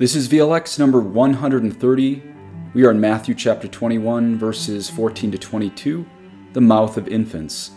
This 0.00 0.16
is 0.16 0.30
VLX 0.30 0.78
number 0.78 0.98
130. 0.98 2.22
We 2.72 2.86
are 2.86 2.90
in 2.90 3.00
Matthew 3.02 3.34
chapter 3.34 3.68
21, 3.68 4.38
verses 4.38 4.88
14 4.88 5.32
to 5.32 5.36
22, 5.36 6.06
the 6.54 6.60
mouth 6.62 6.96
of 6.96 7.06
infants. 7.06 7.72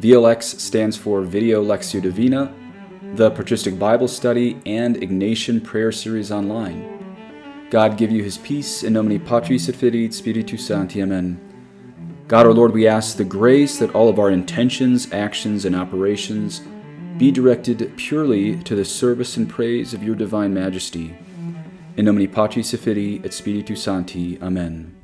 VLX 0.00 0.60
stands 0.60 0.96
for 0.96 1.20
Video 1.20 1.62
Lectio 1.62 2.00
Divina, 2.00 2.54
the 3.16 3.30
Patristic 3.32 3.78
Bible 3.78 4.08
Study, 4.08 4.62
and 4.64 4.96
Ignatian 4.96 5.62
Prayer 5.62 5.92
Series 5.92 6.32
online. 6.32 7.66
God 7.68 7.98
give 7.98 8.10
you 8.10 8.22
his 8.22 8.38
peace, 8.38 8.82
in 8.82 8.94
nomine 8.94 9.20
Patris 9.20 9.68
et 9.68 9.76
Filii 9.76 10.10
Spiritus 10.10 10.66
Sancti. 10.66 11.02
Amen. 11.02 11.38
God 12.28 12.46
our 12.46 12.54
Lord, 12.54 12.72
we 12.72 12.88
ask 12.88 13.18
the 13.18 13.24
grace 13.24 13.78
that 13.78 13.94
all 13.94 14.08
of 14.08 14.18
our 14.18 14.30
intentions, 14.30 15.12
actions, 15.12 15.66
and 15.66 15.76
operations 15.76 16.62
be 17.18 17.30
directed 17.30 17.92
purely 17.98 18.56
to 18.62 18.74
the 18.74 18.86
service 18.86 19.36
and 19.36 19.50
praise 19.50 19.92
of 19.92 20.02
your 20.02 20.14
divine 20.14 20.54
majesty 20.54 21.14
in 21.98 22.04
nomine 22.04 22.28
Patris 22.28 22.72
et 22.72 22.78
Filii 22.78 23.20
et 23.24 23.34
Spiritus 23.34 23.82
Sancti. 23.82 24.38
Amen. 24.40 24.94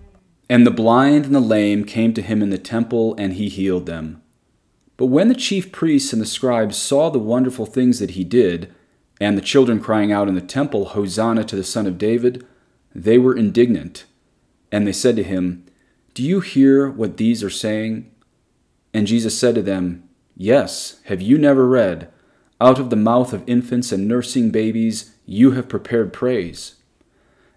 And 0.49 0.65
the 0.65 0.71
blind 0.71 1.25
and 1.25 1.35
the 1.35 1.41
lame 1.41 1.83
came 1.85 2.15
to 2.15 2.23
him 2.23 2.41
in 2.41 2.51
the 2.51 2.59
temple, 2.59 3.17
and 3.19 3.33
he 3.33 3.49
healed 3.49 3.87
them. 3.87 4.23
But 4.97 5.07
when 5.07 5.27
the 5.27 5.35
chief 5.35 5.73
priests 5.73 6.13
and 6.13 6.23
the 6.23 6.27
scribes 6.27 6.77
saw 6.77 7.11
the 7.11 7.19
wonderful 7.19 7.67
things 7.67 7.99
that 7.99 8.13
he 8.13 8.23
did, 8.23 8.73
and 9.21 9.37
the 9.37 9.43
children 9.43 9.81
crying 9.81 10.13
out 10.13 10.29
in 10.29 10.37
the 10.37 10.41
temple, 10.41 10.85
Hosanna 10.87 11.43
to 11.45 11.57
the 11.57 11.65
Son 11.65 11.89
of 11.89 11.99
David, 11.99 12.47
they 12.95 13.19
were 13.19 13.37
indignant. 13.37 14.05
And 14.71 14.87
they 14.87 14.93
said 14.93 15.17
to 15.17 15.25
him, 15.25 15.67
Do 16.15 16.23
you 16.23 16.39
hear 16.39 16.89
what 16.89 17.17
these 17.17 17.43
are 17.43 17.51
saying? 17.51 18.09
And 18.93 19.09
Jesus 19.09 19.37
said 19.37 19.57
to 19.57 19.63
them, 19.63 20.09
Yes, 20.37 21.01
have 21.07 21.21
you 21.21 21.39
never 21.39 21.67
read, 21.67 22.09
Out 22.61 22.79
of 22.79 22.91
the 22.91 22.97
mouth 22.97 23.33
of 23.33 23.43
infants 23.49 23.91
and 23.91 24.07
nursing 24.07 24.51
babies 24.51 25.17
you 25.27 25.53
have 25.53 25.69
prepared 25.69 26.13
praise? 26.13 26.77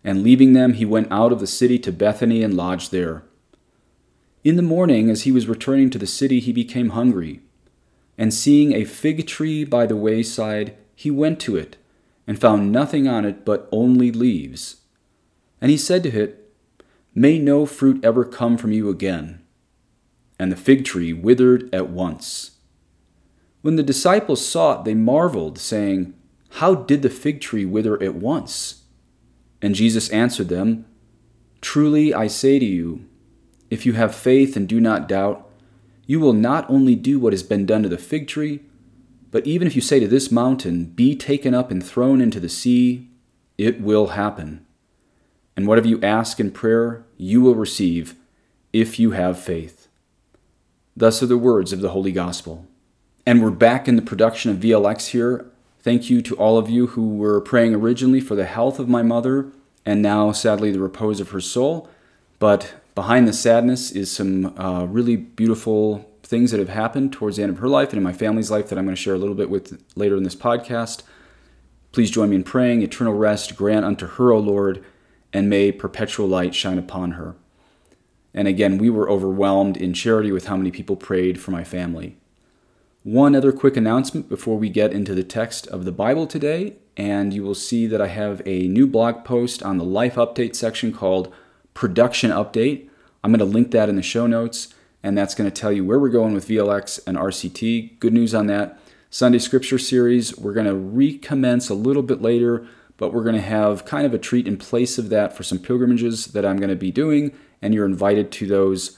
And 0.07 0.23
leaving 0.23 0.53
them, 0.53 0.71
he 0.71 0.85
went 0.85 1.11
out 1.11 1.33
of 1.33 1.41
the 1.41 1.45
city 1.45 1.77
to 1.79 1.91
Bethany 1.91 2.41
and 2.41 2.53
lodged 2.53 2.93
there. 2.93 3.23
In 4.41 4.55
the 4.55 4.61
morning, 4.61 5.09
as 5.09 5.23
he 5.23 5.33
was 5.33 5.49
returning 5.49 5.89
to 5.89 5.97
the 5.97 6.07
city, 6.07 6.39
he 6.39 6.53
became 6.53 6.91
hungry. 6.91 7.41
And 8.17 8.33
seeing 8.33 8.71
a 8.71 8.85
fig 8.85 9.27
tree 9.27 9.65
by 9.65 9.85
the 9.85 9.97
wayside, 9.97 10.77
he 10.95 11.11
went 11.11 11.41
to 11.41 11.57
it, 11.57 11.75
and 12.25 12.39
found 12.39 12.71
nothing 12.71 13.05
on 13.05 13.25
it 13.25 13.43
but 13.43 13.67
only 13.69 14.09
leaves. 14.09 14.77
And 15.59 15.69
he 15.69 15.77
said 15.77 16.03
to 16.03 16.09
it, 16.17 16.53
May 17.13 17.37
no 17.37 17.65
fruit 17.65 17.99
ever 18.01 18.23
come 18.23 18.57
from 18.57 18.71
you 18.71 18.87
again. 18.89 19.41
And 20.39 20.53
the 20.53 20.55
fig 20.55 20.85
tree 20.85 21.11
withered 21.11 21.69
at 21.75 21.89
once. 21.89 22.51
When 23.61 23.75
the 23.75 23.83
disciples 23.83 24.47
saw 24.47 24.79
it, 24.79 24.85
they 24.85 24.93
marveled, 24.93 25.59
saying, 25.59 26.13
How 26.51 26.75
did 26.75 27.01
the 27.01 27.09
fig 27.09 27.41
tree 27.41 27.65
wither 27.65 28.01
at 28.01 28.15
once? 28.15 28.83
And 29.61 29.75
Jesus 29.75 30.09
answered 30.09 30.49
them, 30.49 30.85
Truly 31.61 32.13
I 32.13 32.27
say 32.27 32.59
to 32.59 32.65
you, 32.65 33.05
if 33.69 33.85
you 33.85 33.93
have 33.93 34.15
faith 34.15 34.55
and 34.55 34.67
do 34.67 34.79
not 34.79 35.07
doubt, 35.07 35.49
you 36.05 36.19
will 36.19 36.33
not 36.33 36.69
only 36.69 36.95
do 36.95 37.19
what 37.19 37.33
has 37.33 37.43
been 37.43 37.65
done 37.65 37.83
to 37.83 37.89
the 37.89 37.97
fig 37.97 38.27
tree, 38.27 38.61
but 39.29 39.45
even 39.45 39.67
if 39.67 39.75
you 39.75 39.81
say 39.81 39.99
to 39.99 40.07
this 40.07 40.31
mountain, 40.31 40.85
Be 40.85 41.15
taken 41.15 41.53
up 41.53 41.69
and 41.71 41.85
thrown 41.85 42.21
into 42.21 42.39
the 42.39 42.49
sea, 42.49 43.09
it 43.57 43.81
will 43.81 44.07
happen. 44.07 44.65
And 45.55 45.67
whatever 45.67 45.87
you 45.87 45.99
ask 46.01 46.39
in 46.39 46.51
prayer, 46.51 47.03
you 47.17 47.41
will 47.41 47.55
receive, 47.55 48.15
if 48.71 48.99
you 48.99 49.11
have 49.11 49.39
faith. 49.39 49.87
Thus 50.95 51.21
are 51.21 51.27
the 51.27 51.37
words 51.37 51.73
of 51.73 51.81
the 51.81 51.89
Holy 51.89 52.11
Gospel. 52.11 52.65
And 53.25 53.41
we're 53.41 53.51
back 53.51 53.87
in 53.87 53.95
the 53.95 54.01
production 54.01 54.51
of 54.51 54.57
VLX 54.57 55.07
here 55.07 55.51
Thank 55.87 56.09
you 56.09 56.21
to 56.23 56.35
all 56.35 56.57
of 56.57 56.69
you 56.69 56.87
who 56.87 57.15
were 57.15 57.39
praying 57.39 57.73
originally 57.73 58.19
for 58.19 58.35
the 58.35 58.43
health 58.43 58.77
of 58.77 58.89
my 58.89 59.03
mother 59.03 59.53
and 59.85 60.01
now, 60.01 60.33
sadly, 60.33 60.69
the 60.69 60.81
repose 60.81 61.21
of 61.21 61.29
her 61.29 61.39
soul. 61.39 61.87
But 62.39 62.73
behind 62.93 63.25
the 63.25 63.31
sadness 63.31 63.91
is 63.91 64.11
some 64.11 64.47
uh, 64.59 64.83
really 64.83 65.15
beautiful 65.15 66.11
things 66.23 66.51
that 66.51 66.59
have 66.59 66.67
happened 66.67 67.13
towards 67.13 67.37
the 67.37 67.43
end 67.43 67.53
of 67.53 67.59
her 67.59 67.69
life 67.69 67.91
and 67.91 67.99
in 67.99 68.03
my 68.03 68.11
family's 68.11 68.51
life 68.51 68.67
that 68.67 68.77
I'm 68.77 68.83
going 68.83 68.97
to 68.97 69.01
share 69.01 69.13
a 69.13 69.17
little 69.17 69.33
bit 69.33 69.49
with 69.49 69.81
later 69.95 70.17
in 70.17 70.23
this 70.23 70.35
podcast. 70.35 71.03
Please 71.93 72.11
join 72.11 72.31
me 72.31 72.35
in 72.35 72.43
praying. 72.43 72.81
Eternal 72.81 73.13
rest 73.13 73.55
grant 73.55 73.85
unto 73.85 74.07
her, 74.07 74.33
O 74.33 74.39
Lord, 74.39 74.83
and 75.31 75.49
may 75.49 75.71
perpetual 75.71 76.27
light 76.27 76.53
shine 76.53 76.77
upon 76.77 77.11
her. 77.11 77.37
And 78.33 78.45
again, 78.45 78.77
we 78.77 78.89
were 78.89 79.09
overwhelmed 79.09 79.77
in 79.77 79.93
charity 79.93 80.33
with 80.33 80.47
how 80.47 80.57
many 80.57 80.69
people 80.69 80.97
prayed 80.97 81.39
for 81.39 81.51
my 81.51 81.63
family. 81.63 82.17
One 83.07 83.35
other 83.35 83.53
quick 83.53 83.77
announcement 83.77 84.27
before 84.27 84.57
we 84.57 84.67
get 84.67 84.91
into 84.91 85.15
the 85.15 85.23
text 85.23 85.65
of 85.67 85.85
the 85.85 85.93
Bible 85.93 86.27
today, 86.27 86.75
and 86.97 87.33
you 87.33 87.41
will 87.41 87.55
see 87.55 87.87
that 87.87 88.01
I 88.01 88.07
have 88.07 88.41
a 88.45 88.67
new 88.67 88.85
blog 88.85 89.23
post 89.23 89.63
on 89.63 89.77
the 89.77 89.85
Life 89.85 90.15
Update 90.15 90.57
section 90.57 90.91
called 90.91 91.33
Production 91.73 92.31
Update. 92.31 92.89
I'm 93.23 93.31
going 93.31 93.39
to 93.39 93.45
link 93.45 93.71
that 93.71 93.87
in 93.87 93.95
the 93.95 94.01
show 94.01 94.27
notes, 94.27 94.73
and 95.01 95.17
that's 95.17 95.35
going 95.35 95.49
to 95.49 95.55
tell 95.55 95.71
you 95.71 95.85
where 95.85 95.97
we're 95.97 96.09
going 96.09 96.33
with 96.33 96.49
VLX 96.49 96.99
and 97.07 97.17
RCT. 97.17 97.97
Good 98.01 98.11
news 98.11 98.35
on 98.35 98.47
that. 98.47 98.77
Sunday 99.09 99.39
Scripture 99.39 99.79
series, 99.79 100.37
we're 100.37 100.51
going 100.51 100.67
to 100.67 100.75
recommence 100.75 101.69
a 101.69 101.75
little 101.75 102.03
bit 102.03 102.21
later, 102.21 102.67
but 102.97 103.13
we're 103.13 103.23
going 103.23 103.35
to 103.35 103.41
have 103.41 103.85
kind 103.85 104.05
of 104.05 104.13
a 104.13 104.19
treat 104.19 104.49
in 104.49 104.57
place 104.57 104.97
of 104.97 105.07
that 105.07 105.31
for 105.31 105.43
some 105.43 105.59
pilgrimages 105.59 106.25
that 106.33 106.45
I'm 106.45 106.57
going 106.57 106.71
to 106.71 106.75
be 106.75 106.91
doing, 106.91 107.31
and 107.61 107.73
you're 107.73 107.85
invited 107.85 108.33
to 108.33 108.47
those 108.47 108.96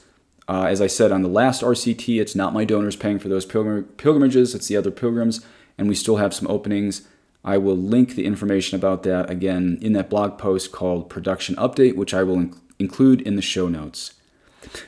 uh, 0.50 0.64
as 0.64 0.80
I 0.80 0.88
said 0.88 1.12
on 1.12 1.22
the 1.22 1.28
last 1.28 1.62
RCT, 1.62 2.20
it's 2.20 2.34
not 2.34 2.52
my 2.52 2.64
donors 2.64 2.96
paying 2.96 3.20
for 3.20 3.28
those 3.28 3.46
pilgrim- 3.46 3.84
pilgrimages, 3.96 4.52
it's 4.52 4.66
the 4.66 4.76
other 4.76 4.90
pilgrims, 4.90 5.46
and 5.78 5.88
we 5.88 5.94
still 5.94 6.16
have 6.16 6.34
some 6.34 6.48
openings. 6.50 7.02
I 7.44 7.56
will 7.56 7.76
link 7.76 8.16
the 8.16 8.26
information 8.26 8.76
about 8.76 9.04
that 9.04 9.30
again 9.30 9.78
in 9.80 9.92
that 9.92 10.10
blog 10.10 10.38
post 10.38 10.72
called 10.72 11.08
Production 11.08 11.54
Update, 11.54 11.94
which 11.94 12.12
I 12.12 12.24
will 12.24 12.36
inc- 12.36 12.58
include 12.80 13.20
in 13.22 13.36
the 13.36 13.42
show 13.42 13.68
notes. 13.68 14.14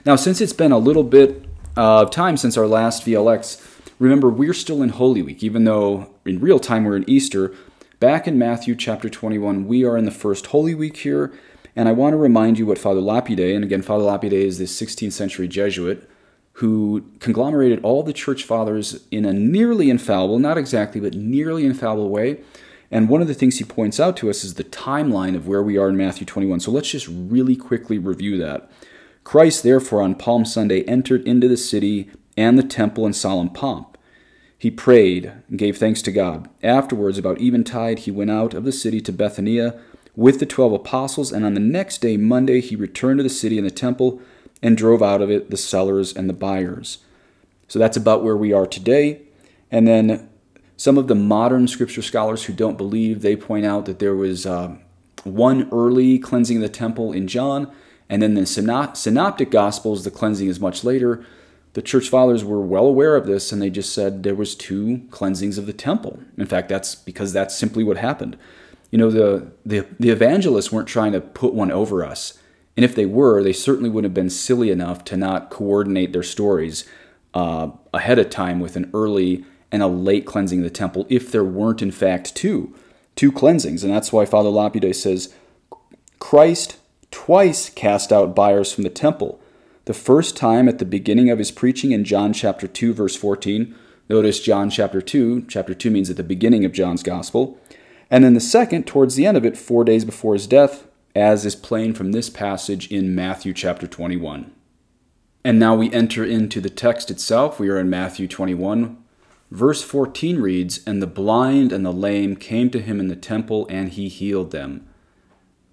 Now, 0.04 0.16
since 0.16 0.40
it's 0.40 0.52
been 0.52 0.72
a 0.72 0.78
little 0.78 1.04
bit 1.04 1.44
of 1.76 2.10
time 2.10 2.36
since 2.36 2.56
our 2.56 2.66
last 2.66 3.06
VLX, 3.06 3.64
remember 4.00 4.30
we're 4.30 4.52
still 4.54 4.82
in 4.82 4.88
Holy 4.88 5.22
Week, 5.22 5.44
even 5.44 5.62
though 5.62 6.12
in 6.24 6.40
real 6.40 6.58
time 6.58 6.82
we're 6.84 6.96
in 6.96 7.08
Easter. 7.08 7.54
Back 8.00 8.26
in 8.26 8.36
Matthew 8.36 8.74
chapter 8.74 9.08
21, 9.08 9.68
we 9.68 9.84
are 9.84 9.96
in 9.96 10.06
the 10.06 10.10
first 10.10 10.46
Holy 10.46 10.74
Week 10.74 10.96
here, 10.96 11.32
and 11.74 11.88
I 11.88 11.92
want 11.92 12.12
to 12.12 12.18
remind 12.18 12.58
you 12.58 12.66
what 12.66 12.78
Father 12.78 13.00
Lapide, 13.00 13.40
and 13.40 13.64
again, 13.64 13.82
Father 13.82 14.04
Lapide 14.04 14.32
is 14.32 14.58
this 14.58 14.80
16th 14.80 15.12
century 15.12 15.48
Jesuit 15.48 16.08
who 16.54 17.04
conglomerated 17.18 17.80
all 17.82 18.02
the 18.02 18.12
church 18.12 18.44
fathers 18.44 19.06
in 19.10 19.24
a 19.24 19.32
nearly 19.32 19.88
infallible, 19.88 20.38
not 20.38 20.58
exactly, 20.58 21.00
but 21.00 21.14
nearly 21.14 21.64
infallible 21.64 22.10
way. 22.10 22.40
And 22.90 23.08
one 23.08 23.22
of 23.22 23.28
the 23.28 23.34
things 23.34 23.56
he 23.56 23.64
points 23.64 23.98
out 23.98 24.18
to 24.18 24.28
us 24.28 24.44
is 24.44 24.54
the 24.54 24.64
timeline 24.64 25.34
of 25.34 25.48
where 25.48 25.62
we 25.62 25.78
are 25.78 25.88
in 25.88 25.96
Matthew 25.96 26.26
21. 26.26 26.60
So 26.60 26.70
let's 26.70 26.90
just 26.90 27.08
really 27.08 27.56
quickly 27.56 27.98
review 27.98 28.36
that. 28.38 28.70
Christ, 29.24 29.62
therefore, 29.62 30.02
on 30.02 30.14
Palm 30.14 30.44
Sunday 30.44 30.82
entered 30.82 31.26
into 31.26 31.48
the 31.48 31.56
city 31.56 32.10
and 32.36 32.58
the 32.58 32.62
temple 32.62 33.06
in 33.06 33.14
solemn 33.14 33.48
pomp. 33.48 33.96
He 34.58 34.70
prayed 34.70 35.32
and 35.48 35.58
gave 35.58 35.78
thanks 35.78 36.02
to 36.02 36.12
God. 36.12 36.50
Afterwards, 36.62 37.16
about 37.16 37.40
eventide, 37.40 38.00
he 38.00 38.10
went 38.10 38.30
out 38.30 38.52
of 38.52 38.64
the 38.64 38.72
city 38.72 39.00
to 39.00 39.12
Bethania 39.12 39.80
with 40.14 40.40
the 40.40 40.46
twelve 40.46 40.72
apostles, 40.72 41.32
and 41.32 41.44
on 41.44 41.54
the 41.54 41.60
next 41.60 41.98
day, 41.98 42.16
Monday, 42.16 42.60
he 42.60 42.76
returned 42.76 43.18
to 43.18 43.22
the 43.22 43.30
city 43.30 43.56
and 43.56 43.66
the 43.66 43.70
temple 43.70 44.20
and 44.62 44.76
drove 44.76 45.02
out 45.02 45.22
of 45.22 45.30
it 45.30 45.50
the 45.50 45.56
sellers 45.56 46.14
and 46.14 46.28
the 46.28 46.34
buyers. 46.34 46.98
So 47.68 47.78
that's 47.78 47.96
about 47.96 48.22
where 48.22 48.36
we 48.36 48.52
are 48.52 48.66
today. 48.66 49.22
And 49.70 49.88
then 49.88 50.28
some 50.76 50.98
of 50.98 51.08
the 51.08 51.14
modern 51.14 51.66
scripture 51.66 52.02
scholars 52.02 52.44
who 52.44 52.52
don't 52.52 52.76
believe, 52.76 53.22
they 53.22 53.36
point 53.36 53.64
out 53.64 53.86
that 53.86 53.98
there 53.98 54.14
was 54.14 54.44
uh, 54.44 54.76
one 55.24 55.68
early 55.72 56.18
cleansing 56.18 56.58
of 56.58 56.62
the 56.62 56.68
temple 56.68 57.12
in 57.12 57.26
John, 57.26 57.72
and 58.08 58.20
then 58.20 58.34
the 58.34 58.44
synoptic 58.44 59.50
gospels, 59.50 60.04
the 60.04 60.10
cleansing 60.10 60.48
is 60.48 60.60
much 60.60 60.84
later. 60.84 61.24
The 61.72 61.80
church 61.80 62.10
fathers 62.10 62.44
were 62.44 62.60
well 62.60 62.84
aware 62.84 63.16
of 63.16 63.26
this, 63.26 63.50
and 63.50 63.62
they 63.62 63.70
just 63.70 63.94
said 63.94 64.22
there 64.22 64.34
was 64.34 64.54
two 64.54 65.06
cleansings 65.10 65.56
of 65.56 65.64
the 65.64 65.72
temple. 65.72 66.20
In 66.36 66.44
fact, 66.44 66.68
that's 66.68 66.94
because 66.94 67.32
that's 67.32 67.56
simply 67.56 67.82
what 67.82 67.96
happened 67.96 68.36
you 68.92 68.98
know, 68.98 69.10
the, 69.10 69.50
the, 69.66 69.86
the 69.98 70.10
evangelists 70.10 70.70
weren't 70.70 70.86
trying 70.86 71.12
to 71.12 71.20
put 71.20 71.54
one 71.54 71.72
over 71.72 72.04
us. 72.04 72.38
And 72.76 72.84
if 72.84 72.94
they 72.94 73.06
were, 73.06 73.42
they 73.42 73.52
certainly 73.52 73.90
wouldn't 73.90 74.10
have 74.10 74.14
been 74.14 74.30
silly 74.30 74.70
enough 74.70 75.02
to 75.06 75.16
not 75.16 75.50
coordinate 75.50 76.12
their 76.12 76.22
stories 76.22 76.88
uh, 77.34 77.70
ahead 77.92 78.18
of 78.18 78.30
time 78.30 78.60
with 78.60 78.76
an 78.76 78.90
early 78.92 79.44
and 79.72 79.82
a 79.82 79.86
late 79.86 80.26
cleansing 80.26 80.58
of 80.58 80.64
the 80.64 80.70
temple 80.70 81.06
if 81.08 81.32
there 81.32 81.44
weren't, 81.44 81.82
in 81.82 81.90
fact, 81.90 82.34
two, 82.34 82.74
two 83.16 83.32
cleansings. 83.32 83.82
And 83.82 83.92
that's 83.92 84.12
why 84.12 84.26
Father 84.26 84.50
Lapide 84.50 84.94
says 84.94 85.34
Christ 86.18 86.76
twice 87.10 87.70
cast 87.70 88.12
out 88.12 88.36
buyers 88.36 88.72
from 88.72 88.84
the 88.84 88.90
temple. 88.90 89.40
The 89.86 89.94
first 89.94 90.36
time 90.36 90.68
at 90.68 90.78
the 90.78 90.84
beginning 90.84 91.30
of 91.30 91.38
his 91.38 91.50
preaching 91.50 91.92
in 91.92 92.04
John 92.04 92.32
chapter 92.34 92.68
2, 92.68 92.92
verse 92.92 93.16
14. 93.16 93.74
Notice 94.08 94.40
John 94.40 94.68
chapter 94.68 95.00
2. 95.00 95.46
Chapter 95.48 95.74
2 95.74 95.90
means 95.90 96.10
at 96.10 96.16
the 96.16 96.22
beginning 96.22 96.64
of 96.64 96.72
John's 96.72 97.02
gospel. 97.02 97.58
And 98.12 98.22
then 98.22 98.34
the 98.34 98.40
second, 98.40 98.86
towards 98.86 99.14
the 99.14 99.24
end 99.24 99.38
of 99.38 99.46
it, 99.46 99.56
four 99.56 99.84
days 99.84 100.04
before 100.04 100.34
his 100.34 100.46
death, 100.46 100.86
as 101.16 101.46
is 101.46 101.56
plain 101.56 101.94
from 101.94 102.12
this 102.12 102.28
passage 102.28 102.92
in 102.92 103.14
Matthew 103.14 103.54
chapter 103.54 103.86
21. 103.86 104.52
And 105.42 105.58
now 105.58 105.74
we 105.74 105.90
enter 105.90 106.22
into 106.22 106.60
the 106.60 106.68
text 106.68 107.10
itself. 107.10 107.58
We 107.58 107.70
are 107.70 107.78
in 107.78 107.88
Matthew 107.88 108.28
21. 108.28 109.02
Verse 109.50 109.82
14 109.82 110.42
reads 110.42 110.86
And 110.86 111.00
the 111.00 111.06
blind 111.06 111.72
and 111.72 111.86
the 111.86 111.92
lame 111.92 112.36
came 112.36 112.68
to 112.72 112.80
him 112.82 113.00
in 113.00 113.08
the 113.08 113.16
temple, 113.16 113.66
and 113.70 113.88
he 113.88 114.08
healed 114.08 114.50
them. 114.50 114.86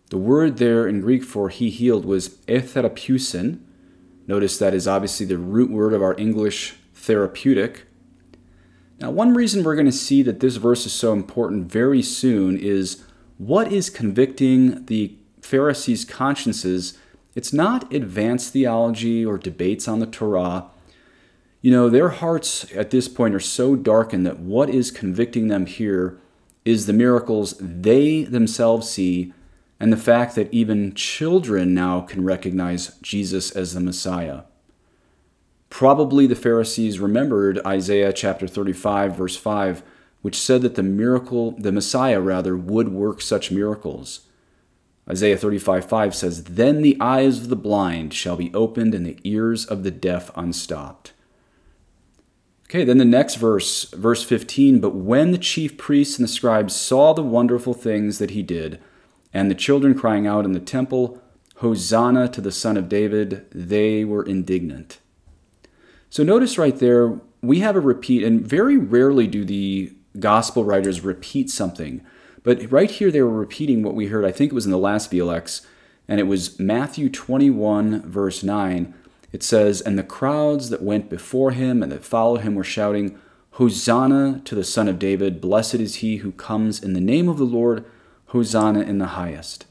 The 0.10 0.18
word 0.18 0.60
there 0.60 0.88
in 0.88 1.02
Greek 1.02 1.26
for 1.26 1.50
he 1.50 1.70
healed 1.70 2.06
was 2.06 2.30
etherapeusin. 2.48 3.60
Notice 4.28 4.58
that 4.60 4.74
is 4.74 4.88
obviously 4.88 5.26
the 5.26 5.38
root 5.38 5.70
word 5.70 5.92
of 5.92 6.02
our 6.02 6.16
English 6.18 6.78
therapeutic. 6.94 7.86
Now, 9.00 9.12
one 9.12 9.34
reason 9.34 9.64
we're 9.64 9.76
going 9.76 9.86
to 9.86 9.92
see 9.92 10.22
that 10.24 10.42
this 10.42 10.58
verse 10.58 10.86
is 10.86 10.92
so 10.92 11.14
important 11.14 11.72
very 11.72 12.02
soon 12.02 12.58
is 12.58 13.04
what 13.38 13.72
is 13.72 13.90
convicting 13.90 14.86
the 14.88 15.16
Pharisees' 15.42 16.04
consciences. 16.04 16.98
It's 17.34 17.54
not 17.54 17.94
advanced 17.94 18.52
theology 18.52 19.26
or 19.26 19.38
debates 19.38 19.88
on 19.88 20.00
the 20.00 20.06
Torah. 20.06 20.66
You 21.62 21.72
know, 21.72 21.90
their 21.90 22.10
hearts 22.10 22.70
at 22.76 22.90
this 22.90 23.08
point 23.08 23.36
are 23.36 23.40
so 23.40 23.78
darkened 23.78 24.26
that 24.26 24.40
what 24.40 24.70
is 24.70 24.92
convicting 24.92 25.48
them 25.48 25.66
here 25.66 26.20
is 26.66 26.86
the 26.86 26.94
miracles 26.94 27.56
they 27.60 28.24
themselves 28.24 28.90
see 28.90 29.34
and 29.80 29.94
the 29.94 29.98
fact 29.98 30.36
that 30.36 30.54
even 30.54 30.94
children 30.94 31.74
now 31.74 32.02
can 32.02 32.24
recognize 32.26 32.98
Jesus 33.02 33.52
as 33.52 33.74
the 33.74 33.80
Messiah. 33.80 34.42
Probably 35.70 36.26
the 36.26 36.36
Pharisees 36.36 37.00
remembered 37.00 37.60
Isaiah 37.66 38.12
chapter 38.12 38.48
35, 38.48 39.16
verse 39.16 39.38
5, 39.38 39.84
which 40.22 40.40
said 40.40 40.62
that 40.64 40.76
the 40.76 40.84
miracle, 40.84 41.52
the 41.52 41.72
Messiah 41.72 42.20
rather, 42.20 42.58
would 42.58 42.90
work 42.90 43.22
such 43.22 43.52
miracles. 43.52 44.22
Isaiah 45.10 45.38
35, 45.38 45.86
5 45.86 46.16
says, 46.16 46.44
Then 46.44 46.82
the 46.82 46.98
eyes 47.00 47.40
of 47.40 47.50
the 47.50 47.56
blind 47.56 48.14
shall 48.14 48.36
be 48.36 48.54
opened 48.54 48.94
and 48.94 49.06
the 49.06 49.18
ears 49.24 49.66
of 49.66 49.84
the 49.84 49.92
deaf 49.92 50.30
unstopped. 50.36 51.14
Okay, 52.66 52.84
then 52.84 53.00
the 53.00 53.06
next 53.06 53.36
verse, 53.36 53.86
verse 53.92 54.24
15, 54.24 54.80
But 54.80 54.94
when 54.94 55.32
the 55.32 55.40
chief 55.40 55.78
priests 55.78 56.20
and 56.20 56.28
the 56.28 56.32
scribes 56.32 56.76
saw 56.76 57.14
the 57.14 57.24
wonderful 57.24 57.74
things 57.74 58.20
that 58.20 58.32
he 58.32 58.44
did, 58.44 58.80
and 59.34 59.50
the 59.50 59.56
children 59.56 59.98
crying 59.98 60.28
out 60.28 60.46
in 60.46 60.52
the 60.52 60.60
temple, 60.60 61.20
Hosanna 61.58 62.28
to 62.30 62.42
the 62.42 62.52
Son 62.52 62.78
of 62.78 62.88
David, 62.88 63.48
they 63.52 64.06
were 64.06 64.24
indignant. 64.24 65.00
So 66.10 66.24
notice 66.24 66.58
right 66.58 66.78
there, 66.78 67.20
we 67.42 67.60
have 67.60 67.76
a 67.76 67.80
repeat, 67.80 68.24
and 68.24 68.46
very 68.46 68.78
rarely 68.78 69.28
do 69.28 69.46
the 69.46 69.94
gospel 70.20 70.66
writers 70.66 71.02
repeat 71.02 71.50
something. 71.50 72.02
But 72.44 72.72
right 72.72 72.90
here, 72.90 73.12
they 73.12 73.22
were 73.22 73.30
repeating 73.30 73.84
what 73.84 73.96
we 73.96 74.08
heard, 74.08 74.26
I 74.26 74.32
think 74.32 74.52
it 74.52 74.56
was 74.56 74.66
in 74.66 74.72
the 74.72 74.78
last 74.78 75.12
VLX, 75.12 75.66
and 76.08 76.20
it 76.20 76.24
was 76.24 76.60
Matthew 76.60 77.10
21, 77.10 78.02
verse 78.10 78.44
9. 78.44 78.94
It 79.32 79.44
says, 79.44 79.82
And 79.82 79.98
the 79.98 80.04
crowds 80.04 80.70
that 80.70 80.82
went 80.82 81.10
before 81.10 81.52
him 81.52 81.84
and 81.84 81.92
that 81.92 82.04
followed 82.04 82.42
him 82.42 82.56
were 82.56 82.64
shouting, 82.64 83.20
Hosanna 83.52 84.42
to 84.46 84.56
the 84.56 84.64
Son 84.64 84.88
of 84.88 85.00
David, 85.00 85.42
blessed 85.42 85.76
is 85.76 85.96
he 85.96 86.18
who 86.18 86.32
comes 86.32 86.82
in 86.82 86.94
the 86.94 87.02
name 87.02 87.30
of 87.30 87.38
the 87.38 87.44
Lord, 87.44 87.86
Hosanna 88.28 88.82
in 88.82 88.98
the 88.98 89.08
highest. 89.08 89.66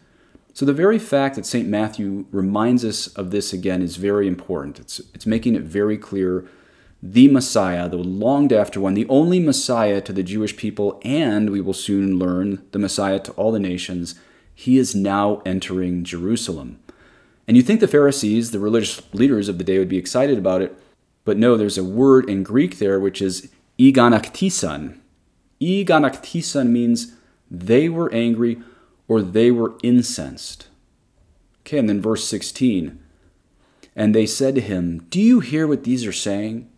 So 0.58 0.66
the 0.66 0.72
very 0.72 0.98
fact 0.98 1.36
that 1.36 1.46
St. 1.46 1.68
Matthew 1.68 2.26
reminds 2.32 2.84
us 2.84 3.06
of 3.06 3.30
this 3.30 3.52
again 3.52 3.80
is 3.80 3.94
very 3.94 4.26
important. 4.26 4.80
It's, 4.80 4.98
it's 5.14 5.24
making 5.24 5.54
it 5.54 5.62
very 5.62 5.96
clear 5.96 6.48
the 7.00 7.28
Messiah, 7.28 7.88
the 7.88 7.98
longed 7.98 8.52
after 8.52 8.80
one, 8.80 8.94
the 8.94 9.06
only 9.08 9.38
Messiah 9.38 10.00
to 10.00 10.12
the 10.12 10.24
Jewish 10.24 10.56
people, 10.56 11.00
and 11.04 11.50
we 11.50 11.60
will 11.60 11.74
soon 11.74 12.18
learn 12.18 12.66
the 12.72 12.80
Messiah 12.80 13.20
to 13.20 13.32
all 13.34 13.52
the 13.52 13.60
nations, 13.60 14.16
he 14.52 14.78
is 14.78 14.96
now 14.96 15.42
entering 15.46 16.02
Jerusalem. 16.02 16.80
And 17.46 17.56
you 17.56 17.62
think 17.62 17.78
the 17.78 17.86
Pharisees, 17.86 18.50
the 18.50 18.58
religious 18.58 19.00
leaders 19.14 19.48
of 19.48 19.58
the 19.58 19.64
day, 19.64 19.78
would 19.78 19.88
be 19.88 19.96
excited 19.96 20.38
about 20.38 20.60
it, 20.60 20.76
but 21.24 21.36
no, 21.36 21.56
there's 21.56 21.78
a 21.78 21.84
word 21.84 22.28
in 22.28 22.42
Greek 22.42 22.78
there 22.78 22.98
which 22.98 23.22
is 23.22 23.48
eganaktisan. 23.78 24.98
Eganaktisan 25.60 26.70
means 26.70 27.12
they 27.48 27.88
were 27.88 28.12
angry 28.12 28.60
or 29.08 29.22
they 29.22 29.50
were 29.50 29.76
incensed. 29.82 30.68
Okay, 31.62 31.78
and 31.78 31.88
then 31.88 32.00
verse 32.00 32.24
16. 32.28 32.98
And 33.96 34.14
they 34.14 34.26
said 34.26 34.54
to 34.54 34.60
him, 34.60 35.06
Do 35.10 35.20
you 35.20 35.40
hear 35.40 35.66
what 35.66 35.84
these 35.84 36.06
are 36.06 36.12
saying? 36.12 36.70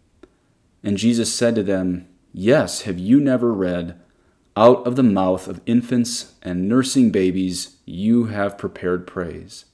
And 0.83 0.97
Jesus 0.97 1.33
said 1.33 1.55
to 1.57 1.63
them, 1.63 2.09
Yes, 2.33 2.83
have 2.83 2.99
you 2.99 3.21
never 3.21 3.53
read, 3.53 4.01
Out 4.57 4.87
of 4.87 4.97
the 4.97 5.03
mouth 5.03 5.47
of 5.49 5.61
infants 5.67 6.35
and 6.43 6.69
nursing 6.69 7.11
babies 7.11 7.77
you 7.85 8.27
have 8.27 8.57
prepared 8.57 9.07
praise? 9.07 9.67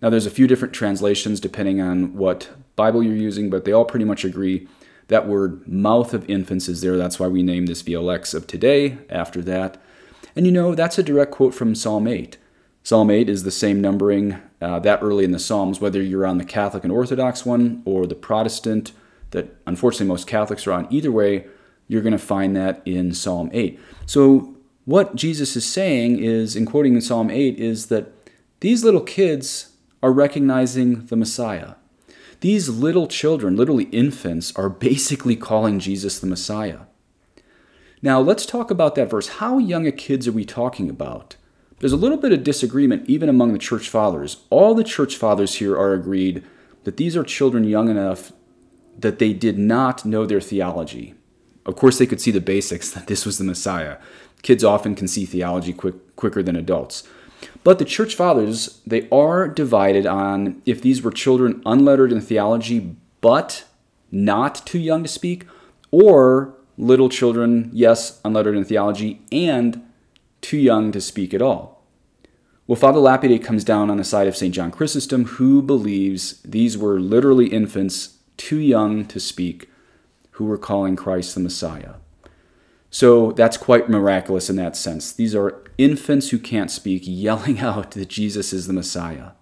Now, 0.00 0.08
there's 0.08 0.26
a 0.26 0.30
few 0.30 0.46
different 0.46 0.72
translations 0.72 1.40
depending 1.40 1.80
on 1.80 2.14
what 2.14 2.48
Bible 2.74 3.02
you're 3.02 3.14
using, 3.14 3.50
but 3.50 3.66
they 3.66 3.72
all 3.72 3.84
pretty 3.84 4.06
much 4.06 4.24
agree 4.24 4.66
that 5.08 5.26
word 5.26 5.66
mouth 5.68 6.14
of 6.14 6.28
infants 6.30 6.68
is 6.68 6.80
there. 6.80 6.96
That's 6.96 7.18
why 7.18 7.26
we 7.26 7.42
name 7.42 7.66
this 7.66 7.82
VLX 7.82 8.32
of 8.32 8.46
today 8.46 8.96
after 9.10 9.42
that. 9.42 9.76
And 10.36 10.46
you 10.46 10.52
know, 10.52 10.74
that's 10.74 10.98
a 10.98 11.02
direct 11.02 11.32
quote 11.32 11.54
from 11.54 11.74
Psalm 11.74 12.06
8. 12.06 12.36
Psalm 12.82 13.10
8 13.10 13.28
is 13.28 13.42
the 13.42 13.50
same 13.50 13.80
numbering 13.80 14.40
uh, 14.60 14.78
that 14.80 15.02
early 15.02 15.24
in 15.24 15.32
the 15.32 15.38
Psalms, 15.38 15.80
whether 15.80 16.02
you're 16.02 16.26
on 16.26 16.38
the 16.38 16.44
Catholic 16.44 16.82
and 16.82 16.92
Orthodox 16.92 17.44
one 17.44 17.82
or 17.84 18.06
the 18.06 18.14
Protestant 18.14 18.92
that 19.30 19.54
unfortunately 19.66 20.06
most 20.06 20.26
Catholics 20.26 20.66
are 20.66 20.72
on. 20.72 20.86
Either 20.90 21.12
way, 21.12 21.46
you're 21.88 22.02
going 22.02 22.12
to 22.12 22.18
find 22.18 22.56
that 22.56 22.82
in 22.84 23.12
Psalm 23.14 23.50
8. 23.52 23.78
So, 24.06 24.54
what 24.86 25.14
Jesus 25.14 25.56
is 25.56 25.66
saying 25.66 26.18
is, 26.18 26.56
in 26.56 26.66
quoting 26.66 26.94
in 26.94 27.00
Psalm 27.00 27.30
8, 27.30 27.58
is 27.58 27.86
that 27.86 28.12
these 28.60 28.82
little 28.82 29.02
kids 29.02 29.72
are 30.02 30.12
recognizing 30.12 31.06
the 31.06 31.16
Messiah. 31.16 31.74
These 32.40 32.70
little 32.70 33.06
children, 33.06 33.56
literally 33.56 33.84
infants, 33.84 34.56
are 34.56 34.70
basically 34.70 35.36
calling 35.36 35.78
Jesus 35.78 36.18
the 36.18 36.26
Messiah. 36.26 36.80
Now, 38.02 38.20
let's 38.20 38.46
talk 38.46 38.70
about 38.70 38.94
that 38.94 39.10
verse. 39.10 39.28
How 39.28 39.58
young 39.58 39.86
a 39.86 39.92
kids 39.92 40.26
are 40.26 40.32
we 40.32 40.44
talking 40.44 40.88
about? 40.88 41.36
There's 41.80 41.92
a 41.92 41.96
little 41.96 42.18
bit 42.18 42.32
of 42.32 42.44
disagreement 42.44 43.08
even 43.08 43.28
among 43.28 43.52
the 43.52 43.58
church 43.58 43.88
fathers. 43.88 44.44
All 44.50 44.74
the 44.74 44.84
church 44.84 45.16
fathers 45.16 45.56
here 45.56 45.76
are 45.76 45.92
agreed 45.92 46.44
that 46.84 46.96
these 46.96 47.16
are 47.16 47.24
children 47.24 47.64
young 47.64 47.88
enough 47.88 48.32
that 48.98 49.18
they 49.18 49.32
did 49.32 49.58
not 49.58 50.04
know 50.04 50.26
their 50.26 50.40
theology. 50.40 51.14
Of 51.66 51.76
course, 51.76 51.98
they 51.98 52.06
could 52.06 52.20
see 52.20 52.30
the 52.30 52.40
basics 52.40 52.90
that 52.94 53.06
this 53.06 53.26
was 53.26 53.38
the 53.38 53.44
Messiah. 53.44 53.98
Kids 54.42 54.64
often 54.64 54.94
can 54.94 55.08
see 55.08 55.26
theology 55.26 55.72
quick, 55.72 56.16
quicker 56.16 56.42
than 56.42 56.56
adults. 56.56 57.06
But 57.64 57.78
the 57.78 57.84
church 57.84 58.14
fathers, 58.14 58.80
they 58.86 59.08
are 59.10 59.48
divided 59.48 60.06
on 60.06 60.60
if 60.66 60.82
these 60.82 61.02
were 61.02 61.10
children 61.10 61.62
unlettered 61.64 62.12
in 62.12 62.20
theology 62.20 62.96
but 63.20 63.64
not 64.10 64.66
too 64.66 64.78
young 64.78 65.02
to 65.02 65.08
speak, 65.08 65.46
or 65.90 66.54
little 66.80 67.08
children, 67.08 67.70
yes, 67.72 68.20
unlettered 68.24 68.56
in 68.56 68.64
theology, 68.64 69.20
and 69.30 69.82
too 70.40 70.56
young 70.56 70.90
to 70.92 71.00
speak 71.00 71.34
at 71.34 71.42
all. 71.42 71.82
Well, 72.66 72.76
Father 72.76 73.00
Lapide 73.00 73.44
comes 73.44 73.64
down 73.64 73.90
on 73.90 73.96
the 73.96 74.04
side 74.04 74.28
of 74.28 74.36
St. 74.36 74.54
John 74.54 74.70
Chrysostom, 74.70 75.24
who 75.24 75.60
believes 75.60 76.40
these 76.42 76.78
were 76.78 76.98
literally 77.00 77.48
infants 77.48 78.18
too 78.36 78.58
young 78.58 79.04
to 79.06 79.20
speak 79.20 79.68
who 80.32 80.46
were 80.46 80.56
calling 80.56 80.96
Christ 80.96 81.34
the 81.34 81.40
Messiah. 81.40 81.94
So 82.88 83.32
that's 83.32 83.56
quite 83.56 83.90
miraculous 83.90 84.48
in 84.48 84.56
that 84.56 84.76
sense. 84.76 85.12
These 85.12 85.34
are 85.34 85.62
infants 85.78 86.30
who 86.30 86.38
can't 86.38 86.70
speak 86.70 87.02
yelling 87.06 87.60
out 87.60 87.90
that 87.92 88.08
Jesus 88.08 88.52
is 88.52 88.66
the 88.66 88.72
Messiah. 88.72 89.32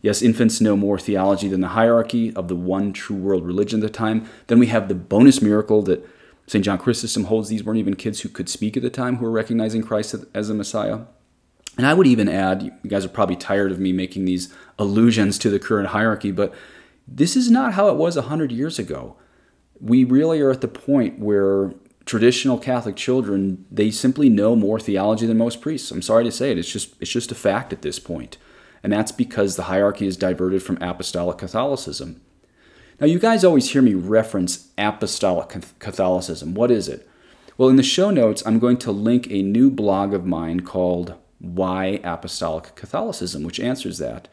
Yes, 0.00 0.22
infants 0.22 0.60
know 0.60 0.76
more 0.76 0.98
theology 0.98 1.48
than 1.48 1.60
the 1.60 1.68
hierarchy 1.68 2.34
of 2.34 2.48
the 2.48 2.56
one 2.56 2.92
true 2.92 3.16
world 3.16 3.46
religion 3.46 3.80
at 3.80 3.92
the 3.92 3.92
time. 3.92 4.28
Then 4.48 4.58
we 4.58 4.66
have 4.68 4.88
the 4.88 4.96
bonus 4.96 5.40
miracle 5.42 5.82
that 5.82 6.04
St. 6.46 6.64
John 6.64 6.78
Chrysostom 6.78 7.24
holds 7.24 7.48
these 7.48 7.64
weren't 7.64 7.78
even 7.78 7.96
kids 7.96 8.20
who 8.20 8.28
could 8.28 8.48
speak 8.48 8.76
at 8.76 8.82
the 8.82 8.90
time 8.90 9.16
who 9.16 9.24
were 9.24 9.30
recognizing 9.30 9.82
Christ 9.82 10.14
as 10.34 10.50
a 10.50 10.54
Messiah. 10.54 11.00
And 11.78 11.86
I 11.86 11.94
would 11.94 12.06
even 12.06 12.28
add, 12.28 12.62
you 12.62 12.90
guys 12.90 13.04
are 13.04 13.10
probably 13.10 13.36
tired 13.36 13.72
of 13.72 13.78
me 13.78 13.92
making 13.92 14.24
these 14.24 14.52
allusions 14.78 15.38
to 15.38 15.50
the 15.50 15.58
current 15.58 15.88
hierarchy, 15.88 16.30
but 16.30 16.52
this 17.08 17.36
is 17.36 17.50
not 17.50 17.74
how 17.74 17.88
it 17.88 17.96
was 17.96 18.16
100 18.16 18.52
years 18.52 18.78
ago. 18.78 19.16
We 19.80 20.04
really 20.04 20.40
are 20.40 20.50
at 20.50 20.60
the 20.60 20.68
point 20.68 21.18
where 21.18 21.72
traditional 22.04 22.58
Catholic 22.58 22.96
children, 22.96 23.64
they 23.70 23.90
simply 23.90 24.28
know 24.28 24.54
more 24.54 24.78
theology 24.78 25.26
than 25.26 25.38
most 25.38 25.60
priests. 25.60 25.90
I'm 25.90 26.02
sorry 26.02 26.24
to 26.24 26.32
say 26.32 26.50
it, 26.50 26.58
it's 26.58 26.70
just, 26.70 26.94
it's 27.00 27.10
just 27.10 27.32
a 27.32 27.36
fact 27.36 27.72
at 27.72 27.82
this 27.82 27.98
point. 27.98 28.36
And 28.82 28.92
that's 28.92 29.12
because 29.12 29.56
the 29.56 29.64
hierarchy 29.64 30.06
is 30.06 30.16
diverted 30.16 30.62
from 30.62 30.78
apostolic 30.80 31.38
Catholicism. 31.38 32.20
Now, 33.02 33.08
you 33.08 33.18
guys 33.18 33.42
always 33.42 33.70
hear 33.70 33.82
me 33.82 33.94
reference 33.94 34.68
apostolic 34.78 35.48
Catholicism. 35.80 36.54
What 36.54 36.70
is 36.70 36.86
it? 36.86 37.08
Well, 37.58 37.68
in 37.68 37.74
the 37.74 37.82
show 37.82 38.12
notes, 38.12 38.44
I'm 38.46 38.60
going 38.60 38.76
to 38.76 38.92
link 38.92 39.28
a 39.28 39.42
new 39.42 39.72
blog 39.72 40.14
of 40.14 40.24
mine 40.24 40.60
called 40.60 41.14
Why 41.40 41.98
Apostolic 42.04 42.76
Catholicism, 42.76 43.42
which 43.42 43.58
answers 43.58 43.98
that. 43.98 44.28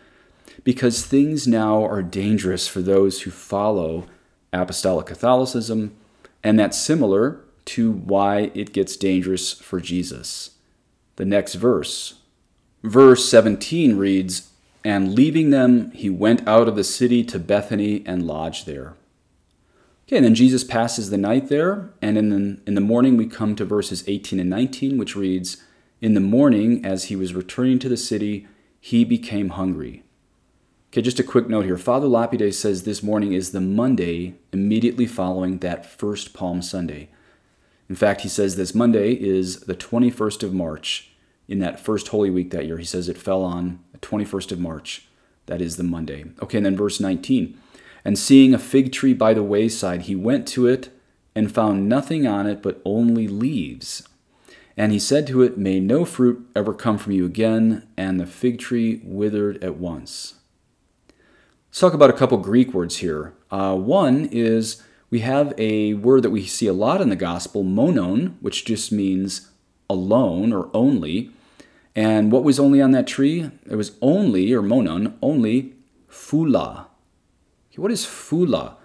Because 0.64 1.04
things 1.04 1.48
now 1.48 1.84
are 1.84 2.04
dangerous 2.04 2.68
for 2.68 2.84
those 2.84 3.24
who 3.24 3.32
follow 3.32 4.06
apostolic 4.54 5.08
Catholicism, 5.08 5.96
and 6.44 6.60
that's 6.60 6.78
similar 6.78 7.42
to 7.66 7.92
why 7.92 8.52
it 8.54 8.72
gets 8.72 8.96
dangerous 8.98 9.52
for 9.52 9.80
Jesus. 9.80 10.52
The 11.16 11.26
next 11.26 11.56
verse, 11.56 12.20
verse 12.84 13.28
17 13.28 13.98
reads, 13.98 14.49
and 14.84 15.14
leaving 15.14 15.50
them, 15.50 15.92
he 15.92 16.10
went 16.10 16.48
out 16.48 16.68
of 16.68 16.76
the 16.76 16.84
city 16.84 17.24
to 17.26 17.40
Bethany 17.40 18.04
and 18.06 18.26
lodged 18.26 18.66
there. 18.66 18.96
Okay, 20.08 20.18
and 20.18 20.26
then 20.26 20.36
Jesus 20.36 20.64
passes 20.64 21.10
the 21.10 21.18
night 21.18 21.50
there, 21.50 21.92
and 22.02 22.18
in 22.18 22.30
the, 22.30 22.62
in 22.66 22.76
the 22.76 22.82
morning 22.82 23.18
we 23.18 23.28
come 23.28 23.56
to 23.56 23.66
verses 23.66 24.04
18 24.08 24.40
and 24.40 24.50
19, 24.50 24.98
which 24.98 25.16
reads, 25.16 25.64
In 26.02 26.14
the 26.14 26.20
morning, 26.20 26.84
as 26.84 27.06
he 27.06 27.16
was 27.16 27.34
returning 27.34 27.78
to 27.80 27.90
the 27.90 27.98
city, 27.98 28.48
he 28.80 29.04
became 29.04 29.50
hungry. 29.50 30.04
Okay, 30.92 31.04
just 31.04 31.20
a 31.20 31.24
quick 31.24 31.48
note 31.48 31.66
here. 31.66 31.78
Father 31.78 32.08
Lapide 32.08 32.56
says 32.56 32.84
this 32.84 33.04
morning 33.04 33.34
is 33.34 33.52
the 33.52 33.62
Monday 33.62 34.36
immediately 34.52 35.06
following 35.06 35.60
that 35.60 35.86
first 35.86 36.34
Palm 36.34 36.64
Sunday. 36.64 37.10
In 37.88 37.96
fact, 37.96 38.22
he 38.22 38.30
says 38.30 38.56
this 38.56 38.74
Monday 38.74 39.14
is 39.14 39.62
the 39.62 39.76
21st 39.76 40.42
of 40.42 40.54
March 40.54 41.09
in 41.50 41.60
that 41.60 41.80
first 41.80 42.10
Holy 42.10 42.30
Week 42.30 42.52
that 42.52 42.66
year. 42.66 42.78
He 42.78 42.86
says 42.86 43.10
it 43.10 43.18
fell 43.18 43.44
on 43.44 43.80
the 43.92 43.98
21st 43.98 44.54
of 44.54 44.60
March. 44.60 45.08
That 45.48 45.62
is 45.62 45.76
the 45.76 45.84
Monday. 45.84 46.26
Okay, 46.42 46.58
and 46.58 46.66
then 46.66 46.78
verse 46.78 47.00
19. 47.00 47.58
And 48.06 48.18
seeing 48.18 48.54
a 48.54 48.60
fig 48.60 48.94
tree 48.94 49.14
by 49.14 49.34
the 49.34 49.44
wayside, 49.44 50.04
he 50.04 50.16
went 50.16 50.48
to 50.50 50.68
it 50.68 50.90
and 51.36 51.52
found 51.52 51.90
nothing 51.90 52.28
on 52.28 52.46
it 52.46 52.62
but 52.62 52.82
only 52.86 53.28
leaves. 53.28 54.08
And 54.78 54.92
he 54.92 55.00
said 55.00 55.28
to 55.28 55.42
it, 55.42 55.58
May 55.58 55.80
no 55.80 56.06
fruit 56.06 56.48
ever 56.56 56.74
come 56.74 56.98
from 56.98 57.14
you 57.14 57.26
again. 57.26 57.88
And 57.98 58.20
the 58.20 58.28
fig 58.28 58.60
tree 58.60 59.02
withered 59.04 59.62
at 59.64 59.76
once. 59.76 60.36
Let's 61.70 61.80
talk 61.80 61.94
about 61.94 62.10
a 62.10 62.14
couple 62.14 62.38
Greek 62.38 62.74
words 62.74 62.98
here. 62.98 63.34
Uh, 63.52 63.76
one 63.76 64.26
is 64.32 64.82
we 65.10 65.20
have 65.20 65.54
a 65.58 65.96
word 65.96 66.24
that 66.24 66.30
we 66.30 66.46
see 66.46 66.68
a 66.68 66.74
lot 66.74 67.02
in 67.02 67.10
the 67.10 67.16
gospel, 67.16 67.64
monon, 67.64 68.38
which 68.40 68.66
just 68.66 68.92
means 68.92 69.50
alone 69.90 70.54
or 70.54 70.70
only. 70.74 71.32
And 72.00 72.32
what 72.32 72.46
was 72.46 72.62
only 72.62 72.82
on 72.82 72.92
that 72.92 73.08
tree? 73.08 73.52
It 73.70 73.76
was 73.76 73.98
only, 74.02 74.54
or 74.54 74.62
monon, 74.62 75.18
only 75.22 75.74
phula. 76.10 76.86
What 77.76 77.92
is 77.92 78.06
phula? 78.06 78.76